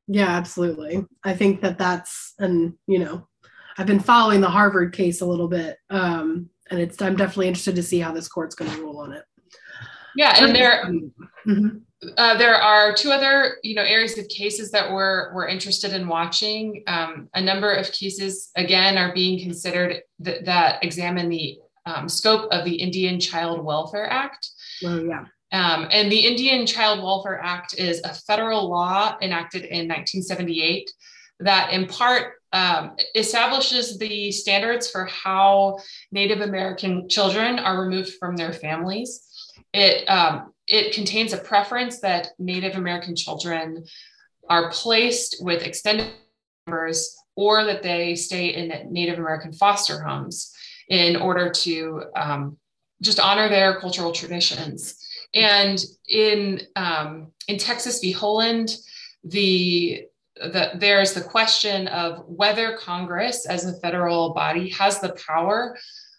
Yeah, 0.08 0.30
absolutely. 0.30 1.06
I 1.24 1.34
think 1.34 1.62
that 1.62 1.78
that's, 1.78 2.34
and 2.40 2.74
you 2.88 3.00
know, 3.00 3.28
I've 3.78 3.88
been 3.88 4.00
following 4.00 4.42
the 4.42 4.50
Harvard 4.50 4.94
case 4.94 5.22
a 5.22 5.26
little 5.26 5.48
bit, 5.48 5.78
um, 5.90 6.50
and 6.70 6.80
it's 6.80 7.02
I'm 7.02 7.16
definitely 7.16 7.48
interested 7.48 7.76
to 7.76 7.84
see 7.84 8.00
how 8.00 8.12
this 8.12 8.28
court's 8.28 8.56
going 8.56 8.72
to 8.72 8.82
rule 8.82 8.98
on 9.00 9.14
it. 9.14 9.24
Yeah, 10.16 10.44
and 10.44 10.56
there 10.56 10.86
mm-hmm. 10.86 11.78
Uh, 12.18 12.38
there 12.38 12.56
are 12.56 12.94
two 12.94 13.12
other 13.12 13.58
you 13.64 13.76
know 13.76 13.84
areas 13.84 14.18
of 14.18 14.28
cases 14.28 14.72
that 14.72 14.92
we're 14.92 15.34
we're 15.34 15.48
interested 15.48 15.94
in 15.94 16.08
watching. 16.08 16.84
Um, 16.88 17.30
a 17.34 17.42
number 17.42 17.72
of 17.72 17.92
cases 17.92 18.52
again 18.56 18.98
are 18.98 19.14
being 19.14 19.40
considered 19.40 20.02
th- 20.24 20.46
that 20.46 20.84
examine 20.84 21.30
the 21.30 21.60
um, 21.86 22.10
scope 22.10 22.52
of 22.52 22.66
the 22.66 22.76
Indian 22.76 23.20
Child 23.20 23.64
Welfare 23.64 24.10
Act. 24.10 24.50
Oh 24.84 25.04
yeah. 25.04 25.26
Um, 25.54 25.88
and 25.92 26.12
the 26.12 26.20
Indian 26.20 26.66
Child 26.66 27.04
Welfare 27.04 27.40
Act 27.42 27.78
is 27.78 28.02
a 28.04 28.14
federal 28.14 28.70
law 28.70 29.18
enacted 29.22 29.64
in 29.64 29.88
1978 29.88 30.90
that, 31.42 31.74
in 31.74 31.88
part, 31.88 32.36
um, 32.54 32.96
establishes 33.16 33.98
the 33.98 34.32
standards 34.32 34.90
for 34.90 35.06
how 35.06 35.80
Native 36.12 36.42
American 36.42 37.10
children 37.10 37.60
are 37.60 37.82
removed 37.82 38.14
from 38.20 38.36
their 38.36 38.54
families. 38.54 39.28
It, 39.74 40.06
um, 40.10 40.54
it 40.72 40.94
contains 40.94 41.34
a 41.34 41.38
preference 41.38 42.00
that 42.00 42.30
Native 42.40 42.76
American 42.76 43.14
children 43.14 43.84
are 44.50 44.72
placed 44.72 45.36
with 45.42 45.64
extended 45.64 46.08
members 46.66 47.14
or 47.36 47.66
that 47.66 47.84
they 47.84 48.16
stay 48.16 48.48
in 48.48 48.92
Native 48.92 49.20
American 49.20 49.52
foster 49.52 50.02
homes 50.02 50.56
in 50.88 51.18
order 51.18 51.50
to 51.50 52.04
um, 52.16 52.58
just 53.02 53.20
honor 53.20 53.50
their 53.50 53.80
cultural 53.82 54.14
traditions. 54.14 54.98
And 55.34 55.84
in, 56.08 56.62
um, 56.78 57.32
in 57.50 57.58
Texas 57.58 58.00
v. 58.00 58.14
Haaland, 58.14 58.76
the 59.24 60.06
the, 60.38 60.72
there's 60.74 61.14
the 61.14 61.22
question 61.22 61.88
of 61.90 62.24
whether 62.26 62.76
Congress, 62.78 63.46
as 63.46 63.66
a 63.66 63.80
federal 63.80 64.34
body, 64.34 64.70
has 64.70 65.00
the 65.00 65.16
power 65.28 65.78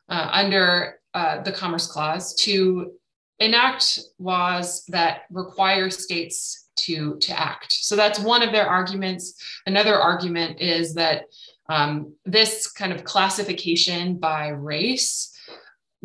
uh, 0.09 0.29
under 0.31 1.01
uh, 1.13 1.43
the 1.43 1.51
Commerce 1.51 1.89
Clause 1.89 2.33
to 2.37 2.93
enact 3.39 3.99
laws 4.19 4.85
that 4.89 5.23
require 5.31 5.91
states 5.91 6.69
to, 6.77 7.17
to 7.19 7.39
act. 7.39 7.73
So 7.73 7.97
that's 7.97 8.19
one 8.19 8.43
of 8.43 8.53
their 8.53 8.67
arguments. 8.67 9.35
Another 9.67 9.95
argument 9.95 10.61
is 10.61 10.95
that 10.95 11.25
um, 11.69 12.15
this 12.25 12.71
kind 12.71 12.93
of 12.93 13.05
classification 13.05 14.17
by 14.19 14.49
race 14.49 15.29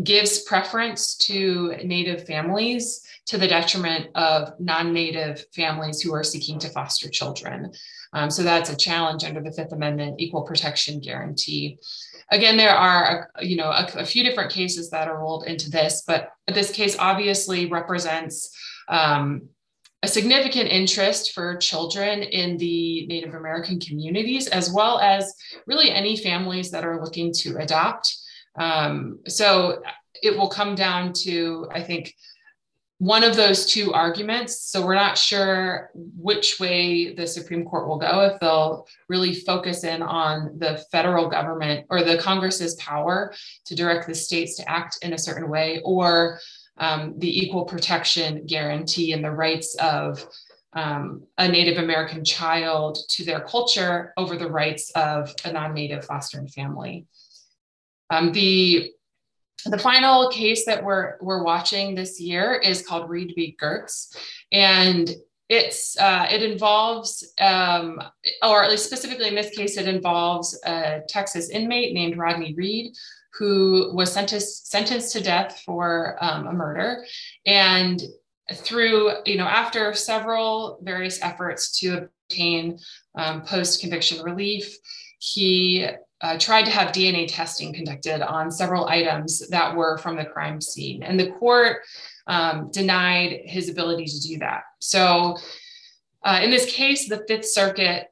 gives 0.04 0.44
preference 0.44 1.16
to 1.16 1.76
Native 1.84 2.26
families 2.26 3.04
to 3.26 3.38
the 3.38 3.48
detriment 3.48 4.08
of 4.16 4.54
non 4.60 4.94
Native 4.94 5.46
families 5.54 6.02
who 6.02 6.14
are 6.14 6.24
seeking 6.24 6.60
to 6.60 6.70
foster 6.70 7.10
children. 7.10 7.72
Um, 8.14 8.30
so 8.30 8.44
that's 8.44 8.70
a 8.70 8.78
challenge 8.78 9.24
under 9.24 9.42
the 9.42 9.52
Fifth 9.52 9.74
Amendment 9.74 10.20
equal 10.20 10.44
protection 10.44 11.00
guarantee. 11.00 11.80
Again, 12.32 12.58
there 12.58 12.76
are 12.76 13.30
you 13.42 13.56
know 13.56 13.70
a, 13.70 13.88
a 13.96 14.06
few 14.06 14.24
different 14.24 14.52
cases 14.52 14.90
that 14.90 15.08
are 15.08 15.20
rolled 15.20 15.46
into 15.46 15.70
this, 15.70 16.04
but 16.06 16.32
this 16.48 16.72
case 16.72 16.96
obviously 17.00 17.68
represents 17.68 18.56
um, 18.90 19.50
a 20.04 20.08
significant 20.08 20.70
interest 20.70 21.34
for 21.34 21.58
children 21.58 22.22
in 22.22 22.58
the 22.58 23.08
Native 23.08 23.34
American 23.34 23.80
communities, 23.80 24.48
as 24.48 24.72
well 24.72 25.00
as 25.00 25.34
really 25.66 25.92
any 25.92 26.16
families 26.16 26.70
that 26.72 26.86
are 26.86 27.04
looking 27.04 27.34
to 27.34 27.58
adopt. 27.58 28.16
Um, 28.60 29.20
so 29.28 29.82
it 30.22 30.38
will 30.38 30.50
come 30.50 30.76
down 30.76 31.14
to, 31.14 31.68
I 31.72 31.82
think, 31.82 32.14
one 33.00 33.24
of 33.24 33.36
those 33.36 33.68
two 33.68 33.94
arguments. 33.94 34.60
So 34.60 34.84
we're 34.84 34.96
not 34.96 35.18
sure 35.18 35.92
which 35.94 36.60
way 36.60 37.14
the 37.14 37.28
Supreme 37.28 37.64
Court 37.64 37.88
will 37.88 38.00
go, 38.00 38.22
if 38.22 38.40
they'll 38.40 38.88
really 39.08 39.36
focus 39.36 39.84
in 39.84 40.02
on 40.02 40.58
the 40.58 40.84
federal 40.92 41.30
government 41.30 41.86
or 41.90 42.04
the 42.04 42.18
Congress's 42.18 42.76
power 42.76 43.34
to 43.66 43.76
direct 43.76 44.08
the 44.08 44.16
states 44.16 44.56
to 44.56 44.70
act 44.70 44.98
in 45.04 45.14
a 45.14 45.18
certain 45.18 45.50
way, 45.50 45.80
or 45.84 46.40
um, 46.78 47.14
the 47.18 47.46
equal 47.46 47.66
protection 47.66 48.46
guarantee 48.46 49.12
and 49.12 49.24
the 49.24 49.32
rights 49.32 49.76
of 49.76 50.26
um, 50.74 51.24
a 51.38 51.48
Native 51.48 51.78
American 51.78 52.24
child 52.24 52.98
to 53.10 53.24
their 53.24 53.42
culture 53.42 54.14
over 54.18 54.38
the 54.38 54.50
rights 54.50 54.92
of 54.92 55.34
a 55.46 55.52
non 55.52 55.74
Native 55.74 56.06
fostering 56.06 56.48
family. 56.48 57.06
Um, 58.10 58.32
the 58.32 58.92
the 59.66 59.78
final 59.78 60.30
case 60.30 60.66
that 60.66 60.84
we're 60.84 61.18
we're 61.22 61.44
watching 61.44 61.96
this 61.96 62.20
year 62.20 62.56
is 62.56 62.86
called 62.86 63.10
Reed 63.10 63.34
v. 63.36 63.58
Goertz, 63.60 64.16
and 64.52 65.10
it's 65.50 65.98
uh, 66.00 66.28
it 66.30 66.44
involves, 66.44 67.34
um, 67.40 68.02
or 68.44 68.64
at 68.64 68.70
least 68.70 68.86
specifically 68.86 69.28
in 69.28 69.36
this 69.36 69.56
case, 69.56 69.78
it 69.78 69.88
involves 69.88 70.60
a 70.66 71.02
Texas 71.08 71.50
inmate 71.50 71.94
named 71.94 72.18
Rodney 72.18 72.54
Reed 72.54 72.94
who 73.38 73.92
was 73.94 74.12
sentenced 74.12 74.70
sentenced 74.70 75.14
to 75.14 75.22
death 75.22 75.62
for 75.66 76.18
um, 76.22 76.48
a 76.48 76.54
murder, 76.54 77.06
and 77.46 78.02
through 78.54 79.12
you 79.26 79.38
know 79.38 79.46
after 79.46 79.94
several 79.94 80.80
various 80.82 81.22
efforts 81.22 81.80
to 81.80 82.10
obtain 82.30 82.78
um, 83.16 83.42
post 83.44 83.82
conviction 83.82 84.24
relief, 84.24 84.78
he 85.20 85.88
uh, 86.22 86.38
tried 86.38 86.66
to 86.66 86.72
have 86.72 86.92
DNA 86.92 87.28
testing 87.28 87.74
conducted 87.74 88.22
on 88.22 88.52
several 88.52 88.88
items 88.88 89.48
that 89.50 89.76
were 89.76 89.98
from 89.98 90.16
the 90.16 90.26
crime 90.26 90.60
scene, 90.60 91.04
and 91.04 91.20
the 91.20 91.32
court 91.32 91.78
um, 92.28 92.70
denied 92.72 93.42
his 93.46 93.70
ability 93.70 94.06
to 94.06 94.20
do 94.22 94.40
that. 94.40 94.64
So, 94.80 95.38
uh, 96.24 96.40
in 96.44 96.50
this 96.50 96.72
case, 96.72 97.08
the 97.08 97.24
Fifth 97.28 97.46
Circuit 97.46 98.08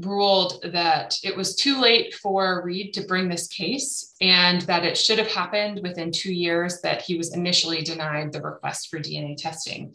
ruled 0.00 0.62
that 0.72 1.16
it 1.24 1.36
was 1.36 1.54
too 1.54 1.80
late 1.80 2.14
for 2.14 2.62
Reed 2.64 2.92
to 2.94 3.00
bring 3.02 3.28
this 3.28 3.46
case 3.48 4.14
and 4.20 4.60
that 4.62 4.84
it 4.84 4.96
should 4.96 5.18
have 5.18 5.28
happened 5.28 5.80
within 5.82 6.12
two 6.12 6.32
years 6.32 6.80
that 6.82 7.02
he 7.02 7.16
was 7.16 7.34
initially 7.34 7.82
denied 7.82 8.32
the 8.32 8.42
request 8.42 8.88
for 8.90 8.98
DNA 8.98 9.36
testing. 9.36 9.94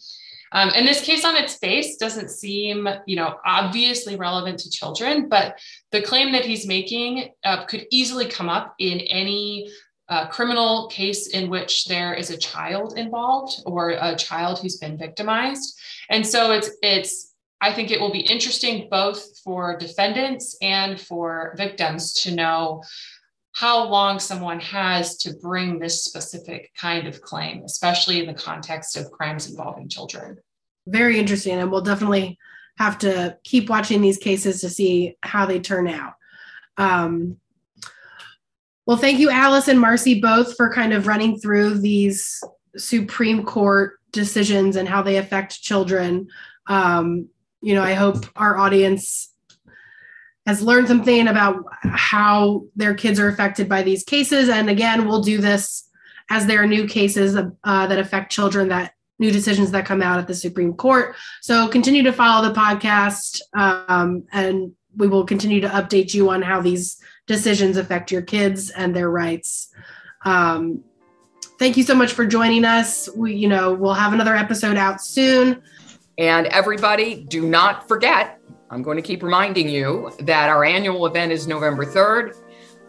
Um, 0.52 0.72
and 0.76 0.88
this 0.88 1.02
case 1.02 1.24
on 1.24 1.36
its 1.36 1.56
face 1.56 1.98
doesn't 1.98 2.30
seem, 2.30 2.88
you 3.06 3.16
know, 3.16 3.38
obviously 3.46 4.16
relevant 4.16 4.60
to 4.60 4.70
children, 4.70 5.30
but 5.30 5.58
the 5.92 6.02
claim 6.02 6.32
that 6.34 6.46
he's 6.46 6.68
making 6.68 7.30
uh, 7.44 7.66
could 7.66 7.86
easily 7.90 8.26
come 8.26 8.50
up 8.50 8.76
in 8.80 9.00
any 9.02 9.72
uh, 10.10 10.28
criminal 10.28 10.88
case 10.90 11.28
in 11.28 11.50
which 11.50 11.86
there 11.86 12.14
is 12.14 12.30
a 12.30 12.38
child 12.38 12.98
involved 12.98 13.62
or 13.66 13.92
a 13.92 14.16
child 14.16 14.60
who's 14.60 14.78
been 14.78 14.98
victimized. 14.98 15.80
And 16.10 16.28
so 16.28 16.52
it's 16.52 16.70
it's 16.82 17.34
I 17.62 17.72
think 17.72 17.92
it 17.92 18.02
will 18.02 18.12
be 18.12 18.20
interesting 18.20 18.88
both 18.90 19.40
for 19.40 19.78
defendants 19.78 20.58
and 20.62 21.00
for 21.00 21.54
victims 21.58 22.14
to 22.24 22.36
know 22.36 22.84
how 23.54 23.88
long 23.88 24.20
someone 24.20 24.60
has 24.60 25.18
to 25.18 25.34
bring 25.42 25.78
this 25.78 26.04
specific 26.04 26.72
kind 26.80 27.08
of 27.08 27.22
claim, 27.22 27.64
especially 27.64 28.20
in 28.20 28.28
the 28.28 28.34
context 28.34 28.96
of 28.96 29.12
crimes 29.12 29.50
involving 29.50 29.90
children. 29.90 30.38
Very 30.88 31.20
interesting. 31.20 31.60
And 31.60 31.72
we'll 31.72 31.82
definitely 31.82 32.38
have 32.78 32.98
to 33.00 33.38
keep 33.44 33.70
watching 33.70 34.02
these 34.02 34.18
cases 34.18 34.62
to 34.62 34.70
see 34.70 35.18
how 35.22 35.46
they 35.46 35.60
turn 35.60 35.88
out. 35.88 36.14
Um, 36.78 37.38
well, 38.86 38.98
thank 38.98 39.20
you, 39.20 39.30
Alice 39.30 39.68
and 39.68 39.80
Marci, 39.80 40.22
both 40.22 40.56
for 40.56 40.74
kind 40.74 40.94
of 40.94 41.08
running 41.08 41.38
through 41.38 41.80
these 41.80 42.44
Supreme 42.78 43.44
Court 43.44 44.00
decisions 44.12 44.76
and 44.76 44.88
how 44.88 45.02
they 45.02 45.18
affect 45.18 45.62
children. 45.62 46.28
Um, 46.68 47.30
you 47.62 47.76
know, 47.76 47.84
I 47.84 47.94
hope 47.94 48.26
our 48.36 48.58
audience 48.58 49.31
has 50.46 50.62
learned 50.62 50.88
something 50.88 51.28
about 51.28 51.64
how 51.84 52.64
their 52.76 52.94
kids 52.94 53.20
are 53.20 53.28
affected 53.28 53.70
by 53.70 53.84
these 53.84 54.04
cases. 54.04 54.50
And 54.50 54.70
again, 54.70 55.08
we'll 55.08 55.22
do 55.22 55.38
this 55.38 55.88
as 56.30 56.46
there 56.46 56.64
are 56.64 56.68
new 56.68 56.88
cases 56.88 57.36
uh, 57.36 57.88
that 57.88 58.00
affect 58.00 58.32
children 58.32 58.70
that 58.70 58.94
new 59.20 59.32
decisions 59.32 59.70
that 59.72 59.86
come 59.86 60.02
out 60.02 60.18
at 60.18 60.28
the 60.28 60.34
Supreme 60.34 60.74
Court. 60.74 61.16
So 61.42 61.68
continue 61.68 62.02
to 62.04 62.12
follow 62.12 62.48
the 62.48 62.56
podcast, 62.56 63.40
um, 63.54 64.24
and 64.34 64.74
we 64.98 65.08
will 65.08 65.26
continue 65.26 65.62
to 65.62 65.70
update 65.70 66.14
you 66.14 66.32
on 66.32 66.42
how 66.42 66.60
these 66.60 66.98
decisions 67.28 67.78
affect 67.78 68.12
your 68.12 68.24
kids 68.24 68.72
and 68.72 68.96
their 68.96 69.10
rights. 69.10 69.72
Um, 70.26 70.84
thank 71.60 71.78
you 71.78 71.84
so 71.84 71.94
much 71.94 72.14
for 72.14 72.26
joining 72.26 72.66
us. 72.66 73.08
We, 73.16 73.36
you 73.36 73.48
know, 73.48 73.74
we'll 73.74 73.94
have 73.94 74.12
another 74.12 74.36
episode 74.36 74.76
out 74.76 75.02
soon. 75.02 75.62
And 76.18 76.48
everybody, 76.48 77.24
do 77.24 77.48
not 77.48 77.88
forget 77.88 78.41
I'm 78.72 78.82
going 78.82 78.96
to 78.96 79.04
keep 79.04 79.22
reminding 79.22 79.68
you 79.68 80.12
that 80.20 80.48
our 80.50 80.64
annual 80.64 81.06
event 81.06 81.34
is 81.34 81.46
November 81.46 81.86
3rd. 81.86 82.38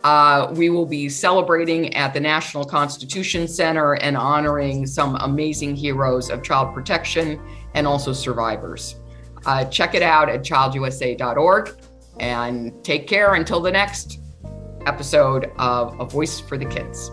Uh, 0.05 0.53
we 0.57 0.71
will 0.71 0.87
be 0.87 1.09
celebrating 1.09 1.93
at 1.95 2.15
the 2.15 2.21
National 2.21 2.65
Constitution 2.65 3.49
Center 3.49 3.95
and 3.95 4.17
honoring 4.17 4.87
some 4.87 5.17
amazing 5.17 5.75
heroes 5.75 6.31
of 6.31 6.43
child 6.45 6.73
protection 6.73 7.41
and 7.75 7.87
also 7.87 8.13
survivors. 8.13 8.97
Uh, 9.45 9.65
check 9.65 9.95
it 9.95 10.03
out 10.03 10.29
at 10.29 10.43
childusa.org 10.43 11.71
and 12.21 12.85
take 12.85 13.09
care 13.09 13.35
until 13.35 13.61
the 13.61 13.71
next 13.71 14.21
episode 14.87 15.51
of 15.59 15.99
A 15.99 16.05
Voice 16.05 16.39
for 16.39 16.57
the 16.57 16.67
Kids. 16.67 17.11